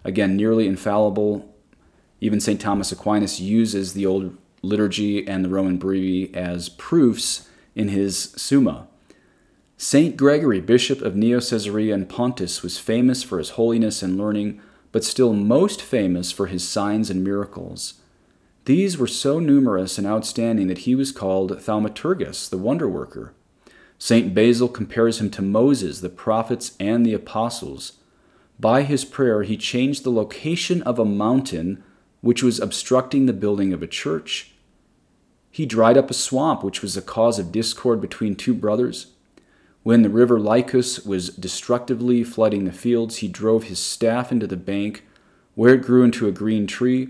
Again, 0.04 0.36
nearly 0.36 0.66
infallible. 0.66 1.54
Even 2.20 2.40
St. 2.40 2.60
Thomas 2.60 2.90
Aquinas 2.92 3.40
uses 3.40 3.92
the 3.92 4.06
old 4.06 4.36
liturgy 4.62 5.26
and 5.26 5.44
the 5.44 5.48
Roman 5.48 5.76
breviary 5.76 6.34
as 6.34 6.68
proofs 6.68 7.48
in 7.74 7.88
his 7.88 8.32
Summa. 8.36 8.88
Saint 9.76 10.16
Gregory, 10.16 10.60
bishop 10.60 11.00
of 11.00 11.14
Neo 11.14 11.38
Caesarea 11.38 11.94
and 11.94 12.08
Pontus, 12.08 12.62
was 12.62 12.78
famous 12.78 13.22
for 13.22 13.38
his 13.38 13.50
holiness 13.50 14.02
and 14.02 14.18
learning, 14.18 14.60
but 14.90 15.04
still 15.04 15.32
most 15.32 15.80
famous 15.80 16.32
for 16.32 16.46
his 16.46 16.66
signs 16.66 17.10
and 17.10 17.22
miracles. 17.22 17.94
These 18.64 18.98
were 18.98 19.06
so 19.06 19.38
numerous 19.38 19.96
and 19.96 20.06
outstanding 20.06 20.66
that 20.66 20.78
he 20.78 20.96
was 20.96 21.12
called 21.12 21.52
Thaumaturgus, 21.60 22.48
the 22.50 22.58
wonder 22.58 22.88
worker. 22.88 23.32
St. 23.98 24.34
Basil 24.34 24.68
compares 24.68 25.20
him 25.20 25.30
to 25.30 25.42
Moses, 25.42 26.00
the 26.00 26.08
prophets, 26.08 26.76
and 26.80 27.06
the 27.06 27.14
apostles. 27.14 27.94
By 28.58 28.82
his 28.82 29.04
prayer, 29.04 29.44
he 29.44 29.56
changed 29.56 30.02
the 30.02 30.10
location 30.10 30.82
of 30.82 30.98
a 30.98 31.04
mountain 31.04 31.84
which 32.20 32.42
was 32.42 32.58
obstructing 32.58 33.26
the 33.26 33.32
building 33.32 33.72
of 33.72 33.82
a 33.82 33.86
church. 33.86 34.52
He 35.50 35.66
dried 35.66 35.96
up 35.96 36.10
a 36.10 36.14
swamp 36.14 36.62
which 36.62 36.82
was 36.82 36.96
a 36.96 37.02
cause 37.02 37.38
of 37.38 37.52
discord 37.52 38.00
between 38.00 38.36
two 38.36 38.54
brothers. 38.54 39.08
When 39.82 40.02
the 40.02 40.10
river 40.10 40.38
Lycus 40.38 41.04
was 41.06 41.30
destructively 41.30 42.22
flooding 42.24 42.64
the 42.64 42.72
fields, 42.72 43.18
he 43.18 43.28
drove 43.28 43.64
his 43.64 43.78
staff 43.78 44.30
into 44.30 44.46
the 44.46 44.56
bank, 44.56 45.04
where 45.54 45.74
it 45.74 45.82
grew 45.82 46.02
into 46.02 46.28
a 46.28 46.32
green 46.32 46.66
tree, 46.66 47.08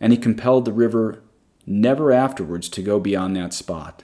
and 0.00 0.12
he 0.12 0.18
compelled 0.18 0.64
the 0.64 0.72
river 0.72 1.22
never 1.66 2.10
afterwards 2.10 2.68
to 2.70 2.82
go 2.82 2.98
beyond 2.98 3.36
that 3.36 3.54
spot. 3.54 4.02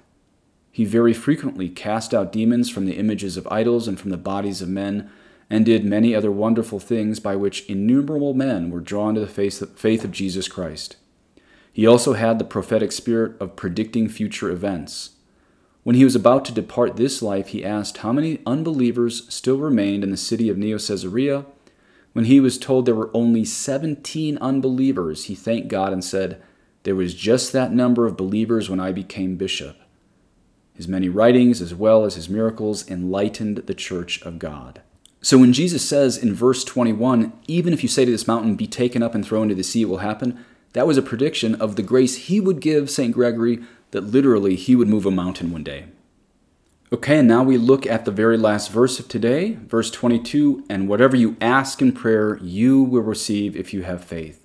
He 0.71 0.85
very 0.85 1.13
frequently 1.13 1.69
cast 1.69 2.15
out 2.15 2.33
demons 2.33 2.71
from 2.71 2.87
the 2.87 2.97
images 2.97 3.37
of 3.37 3.49
idols 3.51 3.89
and 3.89 3.99
from 3.99 4.11
the 4.11 4.17
bodies 4.17 4.63
of 4.63 4.69
men, 4.69 5.11
and 5.51 5.65
did 5.65 5.85
many 5.85 6.15
other 6.15 6.31
wonderful 6.31 6.79
things 6.79 7.21
by 7.21 7.35
which 7.35 7.67
innumerable 7.67 8.35
men 8.35 8.71
were 8.71 8.81
drawn 8.81 9.15
to 9.15 9.21
the 9.21 9.27
faith 9.27 10.05
of 10.05 10.11
Jesus 10.13 10.49
Christ. 10.49 10.97
He 11.73 11.87
also 11.87 12.15
had 12.15 12.39
the 12.39 12.45
prophetic 12.45 12.93
spirit 12.93 13.41
of 13.41 13.57
predicting 13.57 14.09
future 14.09 14.51
events. 14.51 15.11
When 15.85 15.97
he 15.97 16.05
was 16.05 16.17
about 16.17 16.45
to 16.47 16.53
depart 16.53 16.97
this 16.97 17.23
life, 17.23 17.49
he 17.49 17.65
asked 17.65 17.99
how 17.99 18.13
many 18.13 18.41
unbelievers 18.45 19.33
still 19.33 19.59
remained 19.59 20.05
in 20.05 20.11
the 20.11 20.17
city 20.17 20.51
of 20.51 20.59
Neo 20.59 20.77
Caesarea. 20.77 21.47
When 22.13 22.27
he 22.27 22.41
was 22.41 22.59
told 22.59 22.85
there 22.85 22.95
were 22.95 23.11
only 23.15 23.45
17 23.45 24.39
unbelievers, 24.39 25.27
he 25.27 25.35
thanked 25.35 25.69
God 25.69 25.93
and 25.93 26.05
said, 26.05 26.43
There 26.83 26.97
was 26.97 27.15
just 27.15 27.53
that 27.53 27.73
number 27.73 28.07
of 28.07 28.17
believers 28.17 28.69
when 28.69 28.81
I 28.81 28.93
became 28.93 29.37
bishop. 29.37 29.77
His 30.75 30.89
many 30.89 31.09
writings, 31.09 31.63
as 31.63 31.75
well 31.75 32.05
as 32.05 32.17
his 32.17 32.29
miracles, 32.29 32.89
enlightened 32.91 33.59
the 33.59 33.75
church 33.75 34.21
of 34.23 34.39
God. 34.39 34.83
So 35.21 35.39
when 35.39 35.53
Jesus 35.53 35.87
says 35.87 36.17
in 36.17 36.35
verse 36.35 36.63
21, 36.65 37.33
even 37.49 37.73
if 37.73 37.83
you 37.83 37.89
say 37.89 38.05
to 38.05 38.11
this 38.11 38.29
mountain, 38.29 38.55
be 38.55 38.67
taken 38.67 39.03
up 39.03 39.15
and 39.15 39.25
thrown 39.25 39.45
into 39.45 39.57
the 39.57 39.65
sea, 39.65 39.83
it 39.83 39.89
will 39.89 39.99
happen, 39.99 40.45
that 40.75 40.87
was 40.87 40.97
a 40.97 41.03
prediction 41.03 41.55
of 41.57 41.77
the 41.77 41.83
grace 41.83 42.17
he 42.17 42.41
would 42.41 42.61
give 42.61 42.91
St. 42.91 43.13
Gregory 43.13 43.61
that 43.91 44.03
literally 44.03 44.55
he 44.55 44.77
would 44.77 44.89
move 44.89 45.07
a 45.07 45.11
mountain 45.11 45.51
one 45.51 45.65
day. 45.65 45.87
Okay, 46.93 47.19
and 47.19 47.29
now 47.29 47.43
we 47.43 47.59
look 47.59 47.85
at 47.85 48.05
the 48.05 48.11
very 48.11 48.39
last 48.39 48.71
verse 48.71 48.99
of 48.99 49.09
today, 49.09 49.59
verse 49.67 49.91
22 49.91 50.65
and 50.71 50.89
whatever 50.89 51.17
you 51.17 51.37
ask 51.41 51.83
in 51.83 51.93
prayer, 51.93 52.39
you 52.41 52.83
will 52.83 53.03
receive 53.03 53.57
if 53.57 53.75
you 53.75 53.83
have 53.83 54.05
faith. 54.05 54.45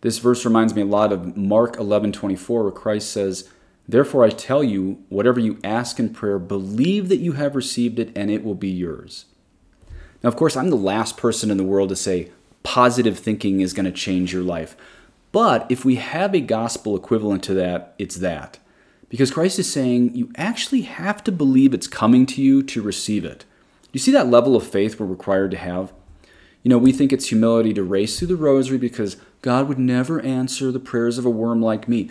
This 0.00 0.18
verse 0.18 0.44
reminds 0.44 0.74
me 0.74 0.82
a 0.82 0.86
lot 0.86 1.12
of 1.12 1.36
Mark 1.36 1.76
11:24 1.76 2.62
where 2.62 2.72
Christ 2.72 3.10
says, 3.10 3.48
"Therefore 3.88 4.24
I 4.24 4.30
tell 4.30 4.64
you, 4.64 4.98
whatever 5.08 5.40
you 5.40 5.58
ask 5.64 5.98
in 5.98 6.10
prayer, 6.10 6.38
believe 6.38 7.08
that 7.08 7.18
you 7.18 7.32
have 7.32 7.56
received 7.56 7.98
it 7.98 8.12
and 8.14 8.30
it 8.30 8.44
will 8.44 8.54
be 8.54 8.70
yours." 8.70 9.26
Now, 10.26 10.30
of 10.30 10.36
course, 10.36 10.56
I'm 10.56 10.70
the 10.70 10.76
last 10.76 11.16
person 11.16 11.52
in 11.52 11.56
the 11.56 11.62
world 11.62 11.88
to 11.90 11.94
say 11.94 12.32
positive 12.64 13.16
thinking 13.16 13.60
is 13.60 13.72
going 13.72 13.86
to 13.86 13.92
change 13.92 14.32
your 14.32 14.42
life. 14.42 14.76
But 15.30 15.70
if 15.70 15.84
we 15.84 15.94
have 15.94 16.34
a 16.34 16.40
gospel 16.40 16.96
equivalent 16.96 17.44
to 17.44 17.54
that, 17.54 17.94
it's 17.96 18.16
that. 18.16 18.58
Because 19.08 19.30
Christ 19.30 19.60
is 19.60 19.72
saying 19.72 20.16
you 20.16 20.32
actually 20.34 20.80
have 20.80 21.22
to 21.22 21.30
believe 21.30 21.72
it's 21.72 21.86
coming 21.86 22.26
to 22.26 22.42
you 22.42 22.64
to 22.64 22.82
receive 22.82 23.24
it. 23.24 23.44
You 23.92 24.00
see 24.00 24.10
that 24.10 24.26
level 24.26 24.56
of 24.56 24.66
faith 24.66 24.98
we're 24.98 25.06
required 25.06 25.52
to 25.52 25.58
have? 25.58 25.92
You 26.64 26.70
know, 26.70 26.78
we 26.78 26.90
think 26.90 27.12
it's 27.12 27.28
humility 27.28 27.72
to 27.74 27.84
race 27.84 28.18
through 28.18 28.26
the 28.26 28.34
rosary 28.34 28.78
because 28.78 29.18
God 29.42 29.68
would 29.68 29.78
never 29.78 30.20
answer 30.22 30.72
the 30.72 30.80
prayers 30.80 31.18
of 31.18 31.24
a 31.24 31.30
worm 31.30 31.62
like 31.62 31.86
me. 31.86 32.10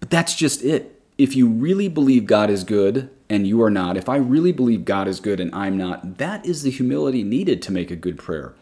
But 0.00 0.10
that's 0.10 0.34
just 0.34 0.62
it. 0.62 1.00
If 1.16 1.34
you 1.34 1.48
really 1.48 1.88
believe 1.88 2.26
God 2.26 2.50
is 2.50 2.62
good 2.62 3.08
and 3.30 3.46
you 3.46 3.62
are 3.62 3.70
not, 3.70 3.96
if 3.96 4.08
I 4.08 4.16
really 4.16 4.52
believe 4.52 4.84
God 4.84 5.08
is 5.08 5.20
good 5.20 5.40
and 5.40 5.54
I'm 5.54 5.76
not, 5.76 6.18
that 6.18 6.44
is 6.46 6.62
the 6.62 6.70
humility 6.70 7.22
needed 7.22 7.60
to 7.62 7.72
make 7.72 7.90
a 7.90 7.96
good 7.96 8.18
prayer. 8.18 8.54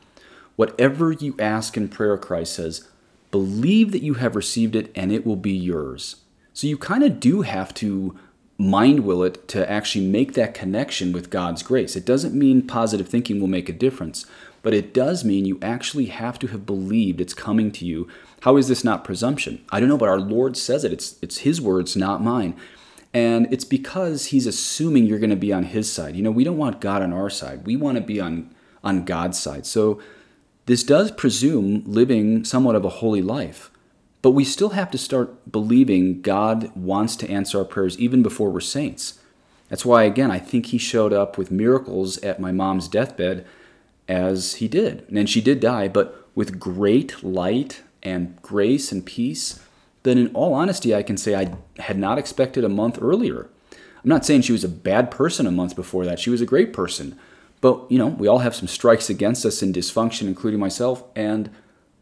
Whatever 0.56 1.12
you 1.12 1.36
ask 1.38 1.76
in 1.76 1.88
prayer, 1.88 2.16
Christ 2.16 2.54
says, 2.54 2.88
believe 3.30 3.92
that 3.92 4.02
you 4.02 4.14
have 4.14 4.34
received 4.34 4.74
it 4.74 4.90
and 4.94 5.12
it 5.12 5.26
will 5.26 5.36
be 5.36 5.52
yours. 5.52 6.16
So 6.52 6.66
you 6.66 6.78
kind 6.78 7.02
of 7.02 7.20
do 7.20 7.42
have 7.42 7.74
to 7.74 8.18
mind 8.58 9.00
will 9.00 9.22
it 9.22 9.46
to 9.48 9.70
actually 9.70 10.06
make 10.06 10.32
that 10.32 10.54
connection 10.54 11.12
with 11.12 11.30
God's 11.30 11.62
grace. 11.62 11.94
It 11.96 12.06
doesn't 12.06 12.34
mean 12.34 12.66
positive 12.66 13.08
thinking 13.08 13.40
will 13.40 13.48
make 13.48 13.68
a 13.68 13.74
difference, 13.74 14.24
but 14.62 14.72
it 14.72 14.94
does 14.94 15.24
mean 15.24 15.44
you 15.44 15.58
actually 15.60 16.06
have 16.06 16.38
to 16.38 16.46
have 16.48 16.64
believed 16.64 17.20
it's 17.20 17.34
coming 17.34 17.70
to 17.72 17.84
you. 17.84 18.08
How 18.40 18.56
is 18.56 18.68
this 18.68 18.82
not 18.82 19.04
presumption? 19.04 19.62
I 19.70 19.80
don't 19.80 19.88
know, 19.88 19.98
but 19.98 20.08
our 20.08 20.18
Lord 20.18 20.56
says 20.56 20.84
it. 20.84 20.92
It's 20.92 21.16
it's 21.20 21.38
his 21.38 21.60
words, 21.60 21.96
not 21.96 22.22
mine. 22.22 22.56
And 23.16 23.50
it's 23.50 23.64
because 23.64 24.26
he's 24.26 24.46
assuming 24.46 25.06
you're 25.06 25.18
going 25.18 25.30
to 25.30 25.36
be 25.36 25.50
on 25.50 25.62
his 25.62 25.90
side. 25.90 26.16
You 26.16 26.22
know, 26.22 26.30
we 26.30 26.44
don't 26.44 26.58
want 26.58 26.82
God 26.82 27.00
on 27.00 27.14
our 27.14 27.30
side. 27.30 27.66
We 27.66 27.74
want 27.74 27.96
to 27.96 28.02
be 28.02 28.20
on 28.20 28.54
on 28.84 29.06
God's 29.06 29.38
side. 29.38 29.64
So 29.64 30.02
this 30.66 30.82
does 30.82 31.10
presume 31.10 31.82
living 31.86 32.44
somewhat 32.44 32.76
of 32.76 32.84
a 32.84 33.00
holy 33.00 33.22
life. 33.22 33.70
But 34.20 34.32
we 34.32 34.44
still 34.44 34.70
have 34.70 34.90
to 34.90 34.98
start 34.98 35.50
believing 35.50 36.20
God 36.20 36.70
wants 36.76 37.16
to 37.16 37.30
answer 37.30 37.58
our 37.58 37.64
prayers 37.64 37.98
even 37.98 38.22
before 38.22 38.50
we're 38.50 38.60
saints. 38.60 39.18
That's 39.70 39.86
why, 39.86 40.02
again, 40.02 40.30
I 40.30 40.38
think 40.38 40.66
he 40.66 40.78
showed 40.78 41.14
up 41.14 41.38
with 41.38 41.50
miracles 41.50 42.18
at 42.18 42.38
my 42.38 42.52
mom's 42.52 42.86
deathbed 42.86 43.46
as 44.08 44.56
he 44.56 44.68
did. 44.68 45.06
And 45.08 45.30
she 45.30 45.40
did 45.40 45.60
die, 45.60 45.88
but 45.88 46.28
with 46.34 46.60
great 46.60 47.24
light 47.24 47.82
and 48.02 48.36
grace 48.42 48.92
and 48.92 49.06
peace. 49.06 49.58
Then, 50.06 50.18
in 50.18 50.28
all 50.34 50.54
honesty, 50.54 50.94
I 50.94 51.02
can 51.02 51.16
say 51.16 51.34
I 51.34 51.52
had 51.82 51.98
not 51.98 52.16
expected 52.16 52.62
a 52.62 52.68
month 52.68 52.96
earlier. 53.02 53.48
I'm 53.72 54.08
not 54.08 54.24
saying 54.24 54.42
she 54.42 54.52
was 54.52 54.62
a 54.62 54.68
bad 54.68 55.10
person 55.10 55.48
a 55.48 55.50
month 55.50 55.74
before 55.74 56.04
that. 56.04 56.20
She 56.20 56.30
was 56.30 56.40
a 56.40 56.46
great 56.46 56.72
person. 56.72 57.18
But, 57.60 57.90
you 57.90 57.98
know, 57.98 58.06
we 58.06 58.28
all 58.28 58.38
have 58.38 58.54
some 58.54 58.68
strikes 58.68 59.10
against 59.10 59.44
us 59.44 59.64
in 59.64 59.72
dysfunction, 59.72 60.28
including 60.28 60.60
myself. 60.60 61.02
And 61.16 61.50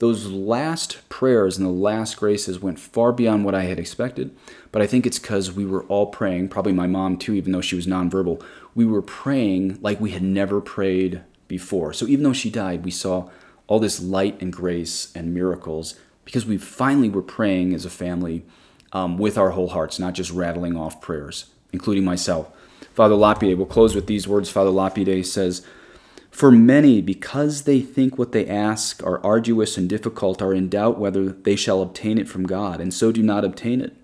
those 0.01 0.27
last 0.27 1.09
prayers 1.09 1.57
and 1.57 1.67
the 1.67 1.71
last 1.71 2.19
graces 2.19 2.61
went 2.61 2.79
far 2.79 3.11
beyond 3.11 3.47
what 3.47 3.55
I 3.55 3.63
had 3.63 3.79
expected. 3.79 4.37
But 4.71 4.83
I 4.83 4.87
think 4.87 5.07
it's 5.07 5.19
because 5.19 5.51
we 5.51 5.65
were 5.65 5.85
all 5.85 6.09
praying, 6.09 6.51
probably 6.51 6.75
my 6.75 6.87
mom 6.87 7.17
too, 7.17 7.33
even 7.33 7.53
though 7.53 7.63
she 7.63 7.77
was 7.77 7.87
nonverbal. 7.87 8.45
We 8.75 8.85
were 8.85 9.01
praying 9.01 9.79
like 9.81 9.99
we 9.99 10.11
had 10.11 10.23
never 10.23 10.61
prayed 10.61 11.23
before. 11.49 11.95
So 11.95 12.07
even 12.07 12.25
though 12.25 12.35
she 12.35 12.51
died, 12.51 12.85
we 12.85 12.91
saw 12.91 13.31
all 13.67 13.79
this 13.79 14.03
light 14.03 14.43
and 14.43 14.53
grace 14.53 15.11
and 15.15 15.33
miracles 15.33 15.95
because 16.25 16.47
we 16.47 16.57
finally 16.57 17.09
were 17.09 17.23
praying 17.23 17.75
as 17.75 17.85
a 17.85 17.91
family 17.91 18.45
um, 18.93 19.19
with 19.19 19.37
our 19.37 19.51
whole 19.51 19.69
hearts, 19.69 19.99
not 19.99 20.15
just 20.15 20.31
rattling 20.31 20.77
off 20.77 21.01
prayers, 21.01 21.47
including 21.73 22.05
myself. 22.05 22.51
Father 22.93 23.15
Lapide, 23.15 23.57
we'll 23.57 23.67
close 23.67 23.95
with 23.95 24.07
these 24.07 24.29
words. 24.29 24.51
Father 24.51 24.71
Lapide 24.71 25.27
says, 25.27 25.67
for 26.31 26.51
many, 26.51 27.01
because 27.01 27.63
they 27.63 27.81
think 27.81 28.19
what 28.19 28.33
they 28.33 28.47
ask 28.47 29.03
are 29.05 29.25
arduous 29.25 29.77
and 29.77 29.89
difficult, 29.89 30.43
are 30.43 30.53
in 30.53 30.69
doubt 30.69 30.99
whether 30.99 31.29
they 31.29 31.55
shall 31.55 31.81
obtain 31.81 32.19
it 32.19 32.29
from 32.29 32.45
God, 32.45 32.81
and 32.81 32.93
so 32.93 33.13
do 33.13 33.23
not 33.23 33.45
obtain 33.45 33.81
it. 33.81 33.95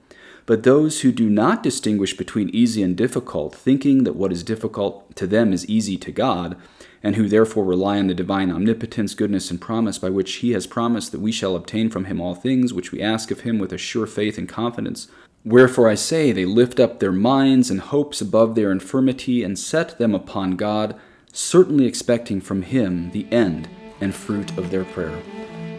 But 0.50 0.64
those 0.64 1.02
who 1.02 1.12
do 1.12 1.30
not 1.30 1.62
distinguish 1.62 2.16
between 2.16 2.48
easy 2.48 2.82
and 2.82 2.96
difficult, 2.96 3.54
thinking 3.54 4.02
that 4.02 4.16
what 4.16 4.32
is 4.32 4.42
difficult 4.42 5.14
to 5.14 5.28
them 5.28 5.52
is 5.52 5.64
easy 5.66 5.96
to 5.98 6.10
God, 6.10 6.56
and 7.04 7.14
who 7.14 7.28
therefore 7.28 7.64
rely 7.64 8.00
on 8.00 8.08
the 8.08 8.14
divine 8.14 8.50
omnipotence, 8.50 9.14
goodness, 9.14 9.52
and 9.52 9.60
promise 9.60 9.96
by 9.96 10.10
which 10.10 10.38
He 10.38 10.50
has 10.50 10.66
promised 10.66 11.12
that 11.12 11.20
we 11.20 11.30
shall 11.30 11.54
obtain 11.54 11.88
from 11.88 12.06
Him 12.06 12.20
all 12.20 12.34
things 12.34 12.72
which 12.72 12.90
we 12.90 13.00
ask 13.00 13.30
of 13.30 13.42
Him 13.42 13.60
with 13.60 13.72
a 13.72 13.78
sure 13.78 14.08
faith 14.08 14.38
and 14.38 14.48
confidence. 14.48 15.06
Wherefore 15.44 15.88
I 15.88 15.94
say, 15.94 16.32
they 16.32 16.46
lift 16.46 16.80
up 16.80 16.98
their 16.98 17.12
minds 17.12 17.70
and 17.70 17.78
hopes 17.78 18.20
above 18.20 18.56
their 18.56 18.72
infirmity, 18.72 19.44
and 19.44 19.56
set 19.56 19.98
them 19.98 20.16
upon 20.16 20.56
God 20.56 20.98
certainly 21.32 21.86
expecting 21.86 22.40
from 22.40 22.62
Him 22.62 23.12
the 23.12 23.28
end 23.30 23.68
and 24.00 24.12
fruit 24.12 24.58
of 24.58 24.72
their 24.72 24.82
prayer. 24.82 25.16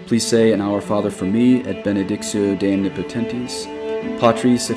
Please 0.05 0.25
say 0.25 0.53
an 0.53 0.61
Our 0.61 0.79
Father 0.79 1.11
for 1.11 1.25
me 1.25 1.61
at 1.63 1.83
Benedictio 1.83 2.57
Dei 2.57 2.77
Omnipotentis. 2.77 3.80
Patris 4.19 4.69
et 4.69 4.75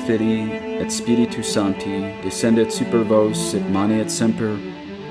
et 0.79 0.91
Spiritus 0.91 1.47
Sancti, 1.47 2.03
descendet 2.23 2.71
super 2.71 3.03
vos 3.03 3.53
et 3.53 3.69
maneat 3.71 4.09
semper. 4.09 4.57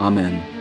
Amen. 0.00 0.53